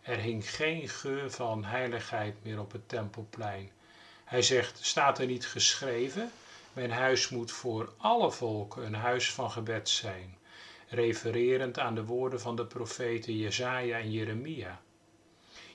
Er 0.03 0.17
hing 0.17 0.51
geen 0.51 0.89
geur 0.89 1.31
van 1.31 1.65
heiligheid 1.65 2.35
meer 2.43 2.61
op 2.61 2.73
het 2.73 2.89
tempelplein. 2.89 3.71
Hij 4.25 4.43
zegt: 4.43 4.85
Staat 4.85 5.19
er 5.19 5.27
niet 5.27 5.47
geschreven? 5.47 6.31
Mijn 6.73 6.91
huis 6.91 7.29
moet 7.29 7.51
voor 7.51 7.93
alle 7.97 8.33
volken 8.33 8.87
een 8.87 8.95
huis 8.95 9.33
van 9.33 9.51
gebed 9.51 9.89
zijn, 9.89 10.37
refererend 10.89 11.79
aan 11.79 11.95
de 11.95 12.05
woorden 12.05 12.41
van 12.41 12.57
de 12.57 12.67
profeten 12.67 13.37
Jesaja 13.37 13.99
en 13.99 14.11
Jeremia. 14.11 14.81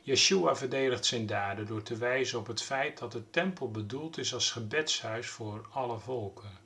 Yeshua 0.03 0.55
verdedigt 0.55 1.05
zijn 1.05 1.25
daden 1.25 1.65
door 1.65 1.83
te 1.83 1.95
wijzen 1.97 2.39
op 2.39 2.47
het 2.47 2.61
feit 2.61 2.97
dat 2.97 3.11
de 3.11 3.29
tempel 3.29 3.71
bedoeld 3.71 4.17
is 4.17 4.33
als 4.33 4.51
gebedshuis 4.51 5.27
voor 5.27 5.67
alle 5.71 5.99
volken. 5.99 6.59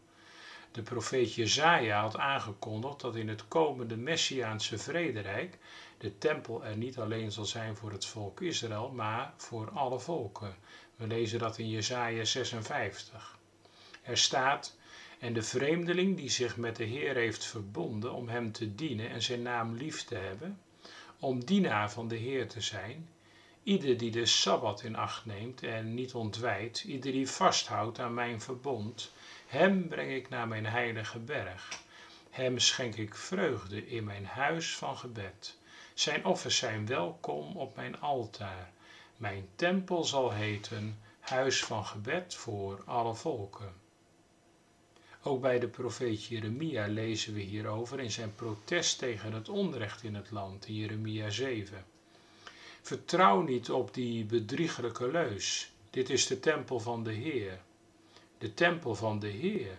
De 0.71 0.82
profeet 0.82 1.34
Jezaja 1.34 2.02
had 2.02 2.17
aangekondigd 2.17 3.02
dat 3.02 3.15
in 3.15 3.28
het 3.28 3.48
komende 3.48 3.98
Messiaanse 3.98 4.78
vrederijk 4.78 5.58
de 5.98 6.17
tempel 6.17 6.65
er 6.65 6.78
niet 6.78 6.98
alleen 6.98 7.32
zal 7.32 7.45
zijn 7.45 7.76
voor 7.76 7.91
het 7.91 8.06
volk 8.06 8.41
Israël, 8.41 8.91
maar 8.91 9.34
voor 9.38 9.69
alle 9.71 10.00
volken. 10.00 10.56
We 10.95 11.08
lezen 11.08 11.39
dat 11.39 11.58
in 11.58 11.69
Jesaja 11.69 12.24
56. 12.24 13.38
Er 14.02 14.17
staat, 14.17 14.76
en 15.19 15.34
de 15.34 15.43
vreemdeling 15.43 16.17
die 16.17 16.30
zich 16.30 16.58
met 16.58 16.76
de 16.76 16.84
Heer 16.84 17.15
heeft 17.15 17.45
verbonden 17.45 18.13
om 18.13 18.30
hem 18.30 18.52
te 18.52 18.76
dienen 18.76 19.10
en 19.10 19.21
zijn 19.21 19.41
naam 19.41 19.74
lief 19.74 20.04
te 20.04 20.15
hebben, 20.15 20.60
om 21.19 21.45
dienaar 21.45 21.91
van 21.91 22.08
de 22.08 22.15
Heer 22.15 22.48
te 22.48 22.62
zijn, 22.62 23.10
ieder 23.65 23.97
die 23.97 24.12
de 24.12 24.25
Sabbat 24.25 24.84
in 24.84 24.95
acht 24.95 25.25
neemt 25.25 25.63
en 25.63 25.93
niet 25.93 26.13
ontwijdt, 26.13 26.84
ieder 26.84 27.12
die 27.12 27.30
vasthoudt 27.30 27.99
aan 27.99 28.13
mijn 28.13 28.41
verbond, 28.41 29.12
hem 29.47 29.88
breng 29.88 30.12
ik 30.12 30.30
naar 30.30 30.47
mijn 30.47 30.65
heilige 30.65 31.19
berg. 31.19 31.69
Hem 32.30 32.60
schenk 32.60 32.95
ik 32.95 33.15
vreugde 33.15 33.88
in 33.88 34.04
mijn 34.04 34.25
huis 34.25 34.75
van 34.75 34.97
gebed. 34.97 35.58
Zijn 35.93 36.25
offers 36.25 36.58
zijn 36.58 36.86
welkom 36.86 37.58
op 37.58 37.75
mijn 37.75 37.99
altaar. 37.99 38.71
Mijn 39.17 39.47
tempel 39.56 40.04
zal 40.04 40.32
heten 40.32 40.99
huis 41.19 41.63
van 41.63 41.86
gebed 41.86 42.36
voor 42.36 42.84
alle 42.86 43.15
volken. 43.15 43.73
Ook 45.23 45.41
bij 45.41 45.60
de 45.60 45.67
profeet 45.67 46.25
Jeremia 46.25 46.88
lezen 46.88 47.34
we 47.34 47.41
hierover 47.41 47.99
in 47.99 48.12
zijn 48.12 48.36
protest 48.36 48.97
tegen 48.97 49.34
het 49.34 49.49
onrecht 49.49 50.04
in 50.04 50.15
het 50.15 50.32
land, 50.32 50.67
in 50.67 50.73
Jeremia 50.75 51.30
7. 51.30 51.86
Vertrouw 52.86 53.41
niet 53.41 53.69
op 53.71 53.93
die 53.93 54.26
bedriegelijke 54.26 55.12
leus. 55.12 55.71
Dit 55.89 56.10
is 56.10 56.28
de 56.28 56.39
tempel 56.39 56.80
van 56.80 57.04
de 57.04 57.12
Heer. 57.12 57.62
De 58.38 58.54
tempel 58.54 58.95
van 58.95 59.19
de 59.19 59.28
Heer. 59.28 59.78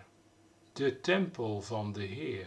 De 0.72 1.00
tempel 1.00 1.62
van 1.62 1.92
de 1.92 2.02
Heer. 2.02 2.46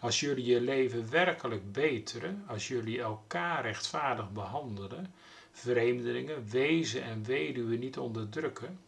Als 0.00 0.20
jullie 0.20 0.44
je 0.44 0.60
leven 0.60 1.10
werkelijk 1.10 1.72
beteren, 1.72 2.44
als 2.46 2.68
jullie 2.68 3.00
elkaar 3.00 3.62
rechtvaardig 3.62 4.32
behandelen, 4.32 5.14
vreemdelingen, 5.52 6.48
wezen 6.50 7.02
en 7.02 7.24
weduwen 7.24 7.78
niet 7.78 7.98
onderdrukken, 7.98 8.80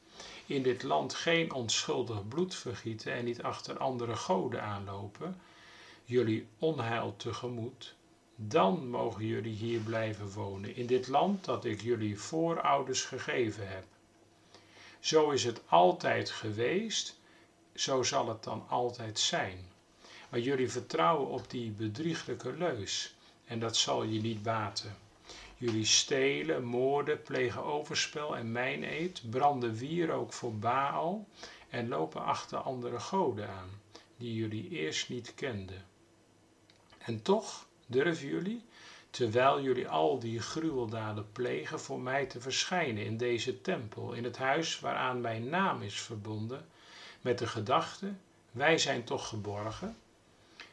in 0.46 0.62
dit 0.62 0.82
land 0.82 1.14
geen 1.14 1.52
onschuldig 1.52 2.28
bloed 2.28 2.54
vergieten 2.54 3.12
en 3.12 3.24
niet 3.24 3.42
achter 3.42 3.78
andere 3.78 4.16
goden 4.16 4.62
aanlopen, 4.62 5.40
jullie 6.04 6.46
onheil 6.58 7.14
tegemoet, 7.16 7.94
dan 8.48 8.88
mogen 8.88 9.26
jullie 9.26 9.55
hier 9.55 9.81
blijven 9.81 10.31
wonen, 10.33 10.76
in 10.76 10.87
dit 10.87 11.09
land 11.09 11.44
dat 11.44 11.64
ik 11.64 11.83
jullie 11.83 12.20
voorouders 12.20 13.05
gegeven 13.05 13.68
heb. 13.68 13.85
Zo 15.00 15.31
is 15.31 15.44
het 15.44 15.61
altijd 15.66 16.31
geweest, 16.31 17.19
zo 17.75 18.02
zal 18.02 18.29
het 18.29 18.44
dan 18.44 18.64
altijd 18.69 19.19
zijn. 19.19 19.58
Maar 20.29 20.40
jullie 20.40 20.71
vertrouwen 20.71 21.29
op 21.29 21.50
die 21.50 21.71
bedrieglijke 21.71 22.52
leus, 22.52 23.14
en 23.44 23.58
dat 23.60 23.77
zal 23.77 24.02
je 24.02 24.21
niet 24.21 24.42
baten. 24.42 24.96
Jullie 25.56 25.85
stelen, 25.85 26.64
moorden, 26.64 27.23
plegen 27.23 27.64
overspel 27.64 28.37
en 28.37 28.52
mijneed, 28.52 29.23
branden 29.31 29.75
wierook 29.75 30.33
voor 30.33 30.54
Baal 30.54 31.27
en 31.69 31.88
lopen 31.88 32.25
achter 32.25 32.58
andere 32.58 33.00
goden 33.00 33.48
aan, 33.48 33.71
die 34.16 34.35
jullie 34.35 34.69
eerst 34.69 35.08
niet 35.08 35.35
kenden. 35.35 35.85
En 36.98 37.23
toch 37.23 37.66
durven 37.92 38.28
jullie, 38.28 38.64
terwijl 39.10 39.62
jullie 39.62 39.88
al 39.88 40.18
die 40.18 40.40
gruweldaden 40.40 41.32
plegen, 41.32 41.80
voor 41.80 42.00
mij 42.00 42.26
te 42.26 42.40
verschijnen 42.40 43.04
in 43.04 43.16
deze 43.16 43.60
tempel, 43.60 44.12
in 44.12 44.24
het 44.24 44.36
huis 44.36 44.80
waaraan 44.80 45.20
mijn 45.20 45.48
naam 45.48 45.82
is 45.82 46.00
verbonden, 46.00 46.66
met 47.20 47.38
de 47.38 47.46
gedachte, 47.46 48.12
wij 48.50 48.78
zijn 48.78 49.04
toch 49.04 49.28
geborgen? 49.28 49.96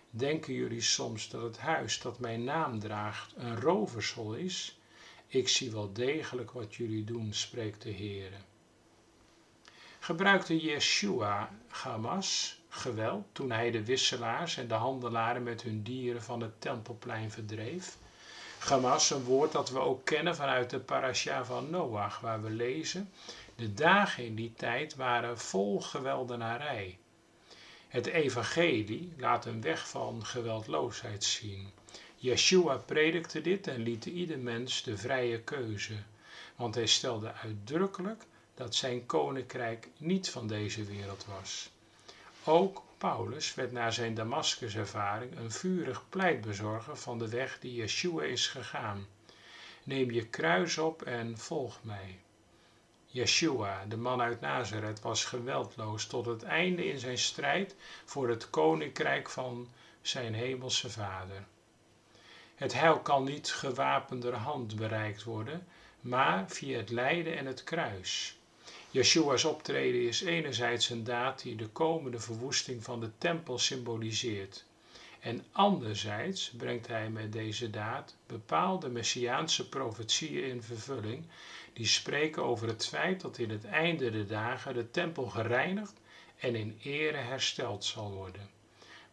Denken 0.09 0.53
jullie 0.53 0.81
soms 0.81 1.29
dat 1.29 1.41
het 1.41 1.57
huis 1.57 2.01
dat 2.01 2.19
mijn 2.19 2.43
naam 2.43 2.79
draagt 2.79 3.33
een 3.37 3.59
rovershol 3.61 4.33
is? 4.33 4.77
Ik 5.27 5.47
zie 5.47 5.71
wel 5.71 5.93
degelijk 5.93 6.51
wat 6.51 6.75
jullie 6.75 7.03
doen, 7.03 7.33
spreekt 7.33 7.81
de 7.81 7.89
Heer. 7.89 8.31
Gebruikte 9.99 10.59
Yeshua 10.59 11.51
Hamas 11.67 12.58
geweld 12.69 13.25
toen 13.31 13.51
hij 13.51 13.71
de 13.71 13.85
wisselaars 13.85 14.57
en 14.57 14.67
de 14.67 14.73
handelaren 14.73 15.43
met 15.43 15.61
hun 15.61 15.83
dieren 15.83 16.23
van 16.23 16.41
het 16.41 16.61
tempelplein 16.61 17.31
verdreef? 17.31 17.97
Hamas, 18.59 19.09
een 19.09 19.23
woord 19.23 19.51
dat 19.51 19.69
we 19.69 19.79
ook 19.79 20.05
kennen 20.05 20.35
vanuit 20.35 20.69
de 20.69 20.79
parasha 20.79 21.45
van 21.45 21.69
Noach, 21.69 22.19
waar 22.19 22.41
we 22.41 22.49
lezen: 22.49 23.09
De 23.55 23.73
dagen 23.73 24.25
in 24.25 24.35
die 24.35 24.53
tijd 24.53 24.95
waren 24.95 25.39
vol 25.39 25.81
geweldenarij. 25.81 26.97
Het 27.87 28.05
evangelie 28.05 29.13
laat 29.17 29.45
een 29.45 29.61
weg 29.61 29.89
van 29.89 30.25
geweldloosheid 30.25 31.23
zien. 31.23 31.71
Yeshua 32.15 32.77
predikte 32.77 33.41
dit 33.41 33.67
en 33.67 33.81
liet 33.81 34.05
ieder 34.05 34.39
mens 34.39 34.83
de 34.83 34.97
vrije 34.97 35.39
keuze, 35.39 35.95
want 36.55 36.75
hij 36.75 36.85
stelde 36.87 37.33
uitdrukkelijk 37.33 38.23
dat 38.53 38.75
zijn 38.75 39.05
koninkrijk 39.05 39.87
niet 39.97 40.29
van 40.29 40.47
deze 40.47 40.83
wereld 40.83 41.25
was. 41.25 41.71
Ook 42.43 42.83
Paulus 42.97 43.55
werd 43.55 43.71
na 43.71 43.91
zijn 43.91 44.13
Damascus-ervaring 44.13 45.37
een 45.37 45.51
vurig 45.51 46.09
pleitbezorger 46.09 46.97
van 46.97 47.19
de 47.19 47.29
weg 47.29 47.59
die 47.59 47.73
Yeshua 47.73 48.23
is 48.23 48.47
gegaan. 48.47 49.07
Neem 49.83 50.11
je 50.11 50.25
kruis 50.25 50.77
op 50.77 51.01
en 51.01 51.37
volg 51.37 51.79
mij. 51.81 52.19
Yeshua, 53.05 53.85
de 53.85 53.97
man 53.97 54.21
uit 54.21 54.41
Nazareth, 54.41 55.01
was 55.01 55.25
geweldloos 55.25 56.05
tot 56.07 56.25
het 56.25 56.43
einde 56.43 56.85
in 56.85 56.99
zijn 56.99 57.17
strijd 57.17 57.75
voor 58.05 58.29
het 58.29 58.49
koninkrijk 58.49 59.29
van 59.29 59.69
zijn 60.01 60.33
hemelse 60.33 60.89
Vader. 60.89 61.45
Het 62.55 62.73
heil 62.73 62.99
kan 62.99 63.23
niet 63.23 63.51
gewapenderhand 63.51 64.75
bereikt 64.75 65.23
worden, 65.23 65.67
maar 66.01 66.49
via 66.49 66.77
het 66.77 66.89
lijden 66.89 67.37
en 67.37 67.45
het 67.45 67.63
kruis. 67.63 68.38
Yeshua's 68.91 69.43
optreden 69.43 70.07
is 70.07 70.21
enerzijds 70.21 70.89
een 70.89 71.03
daad 71.03 71.41
die 71.41 71.55
de 71.55 71.67
komende 71.67 72.19
verwoesting 72.19 72.83
van 72.83 72.99
de 72.99 73.09
tempel 73.17 73.57
symboliseert. 73.57 74.65
En 75.19 75.45
anderzijds 75.51 76.49
brengt 76.57 76.87
hij 76.87 77.09
met 77.09 77.31
deze 77.31 77.69
daad 77.69 78.15
bepaalde 78.27 78.89
messiaanse 78.89 79.69
profetieën 79.69 80.43
in 80.43 80.63
vervulling, 80.63 81.25
die 81.73 81.85
spreken 81.85 82.43
over 82.43 82.67
het 82.67 82.87
feit 82.87 83.21
dat 83.21 83.37
in 83.37 83.49
het 83.49 83.65
einde 83.65 84.11
der 84.11 84.27
dagen 84.27 84.73
de 84.73 84.91
tempel 84.91 85.25
gereinigd 85.25 85.93
en 86.39 86.55
in 86.55 86.79
ere 86.83 87.17
hersteld 87.17 87.85
zal 87.85 88.11
worden. 88.11 88.49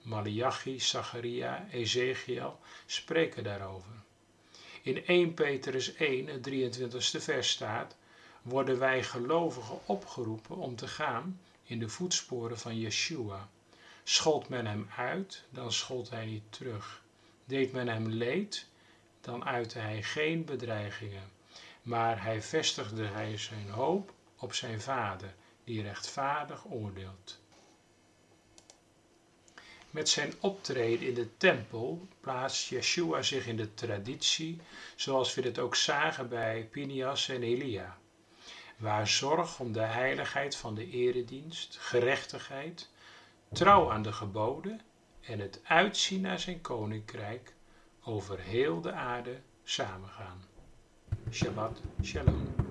Malachi, 0.03 0.81
Zacharia, 0.81 1.69
Ezekiel 1.71 2.59
spreken 2.87 3.45
daarover. 3.45 3.93
In 4.83 5.07
1 5.07 5.35
Petrus 5.35 5.95
1, 5.95 6.27
het 6.27 6.51
23ste 6.51 7.21
vers 7.23 7.51
staat, 7.51 7.97
worden 8.47 8.79
wij 8.79 9.03
gelovigen 9.03 9.87
opgeroepen 9.87 10.57
om 10.57 10.77
te 10.77 10.89
gaan 10.89 11.41
in 11.65 11.79
de 11.79 11.89
voetsporen 11.89 12.59
van 12.59 12.79
Yeshua. 12.79 13.49
Schold 14.03 14.49
men 14.49 14.67
hem 14.67 14.89
uit, 14.97 15.43
dan 15.51 15.73
schold 15.73 16.11
hij 16.11 16.27
niet 16.27 16.53
terug. 16.53 17.03
Deed 17.45 17.73
men 17.73 17.89
hem 17.89 18.09
leed, 18.09 18.67
dan 19.21 19.45
uitte 19.45 19.79
hij 19.79 20.03
geen 20.03 20.45
bedreigingen. 20.45 21.31
Maar 21.83 22.23
hij 22.23 22.43
vestigde 22.43 23.05
hij 23.05 23.39
zijn 23.39 23.69
hoop 23.69 24.13
op 24.37 24.55
zijn 24.55 24.81
vader, 24.81 25.35
die 25.65 25.83
rechtvaardig 25.83 26.65
oordeelt. 26.65 27.39
Met 29.91 30.09
zijn 30.09 30.33
optreden 30.41 31.09
in 31.09 31.15
de 31.15 31.37
tempel 31.37 32.07
plaatst 32.21 32.69
Yeshua 32.69 33.23
zich 33.23 33.47
in 33.47 33.57
de 33.57 33.75
traditie, 33.75 34.61
zoals 34.97 35.35
we 35.35 35.43
dit 35.43 35.59
ook 35.59 35.77
zagen 35.77 36.29
bij 36.29 36.69
Pinias 36.71 37.29
en 37.29 37.43
Elia, 37.43 37.99
waar 38.77 39.09
zorg 39.09 39.61
om 39.61 39.73
de 39.73 39.81
heiligheid 39.81 40.57
van 40.57 40.75
de 40.75 40.91
eredienst, 40.91 41.77
gerechtigheid, 41.81 42.91
trouw 43.53 43.91
aan 43.91 44.03
de 44.03 44.13
geboden 44.13 44.81
en 45.21 45.39
het 45.39 45.61
uitzien 45.65 46.21
naar 46.21 46.41
zijn 46.41 46.61
koninkrijk 46.61 47.55
over 48.05 48.39
heel 48.39 48.81
de 48.81 48.93
aarde 48.93 49.41
samengaan. 49.65 50.45
Shabbat 51.31 51.81
Shalom. 52.03 52.66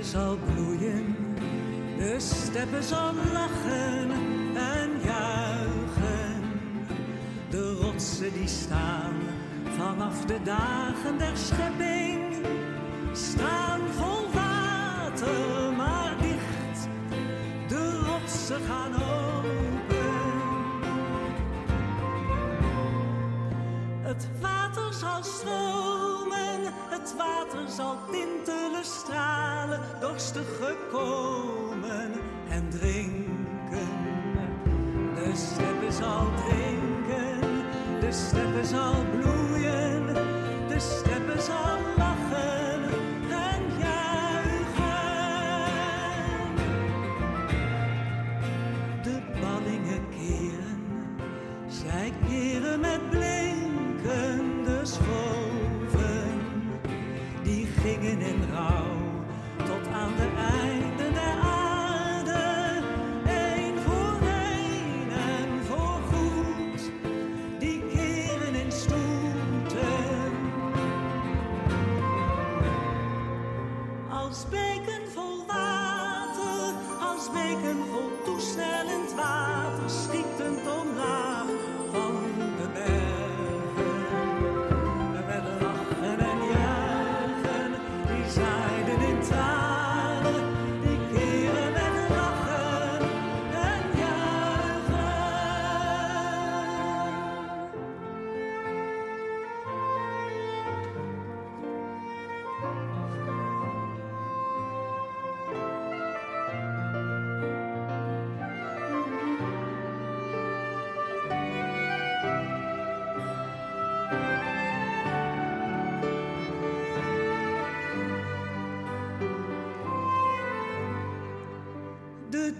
Zal 0.00 0.38
bloeien, 0.54 1.16
de 1.98 2.16
steppen 2.18 2.82
zal 2.82 3.12
lachen 3.32 4.10
en 4.54 4.90
juichen. 5.04 6.42
De 7.50 7.72
rotsen 7.80 8.32
die 8.32 8.48
staan 8.48 9.14
vanaf 9.76 10.24
de 10.24 10.42
dagen 10.42 11.18
der 11.18 11.36
schepping, 11.36 12.46
staan 13.12 13.80
vol 13.90 14.30
water, 14.32 15.72
maar 15.76 16.16
dicht. 16.20 16.88
De 17.68 18.02
rotsen 18.06 18.60
gaan 18.68 18.94
open. 18.94 19.50
Het 24.02 24.28
water 24.40 24.92
zal 24.92 25.22
stromen, 25.22 26.60
het 26.90 27.14
water 27.16 27.68
zal 27.68 27.96
tintelen, 28.10 28.51
stralen, 29.72 29.80
dorstig 30.00 30.44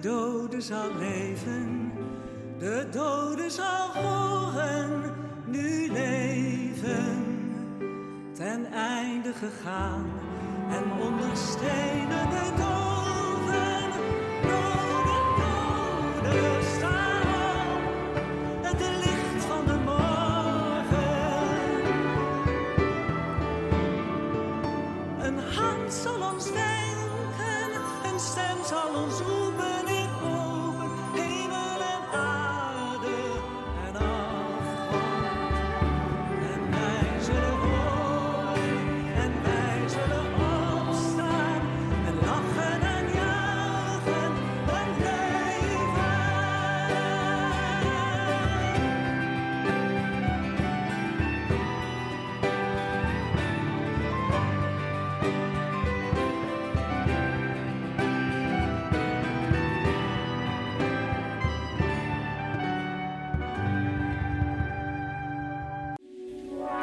dode 0.03 0.61
zal 0.61 0.97
leven, 0.99 1.93
de 2.59 2.87
dode 2.91 3.51
zal 3.51 3.89
horen, 3.93 5.15
nu 5.47 5.93
leven. 5.93 7.25
Ten 8.33 8.67
einde 8.73 9.33
gegaan 9.33 10.05
en 10.71 10.85
onder 11.01 11.37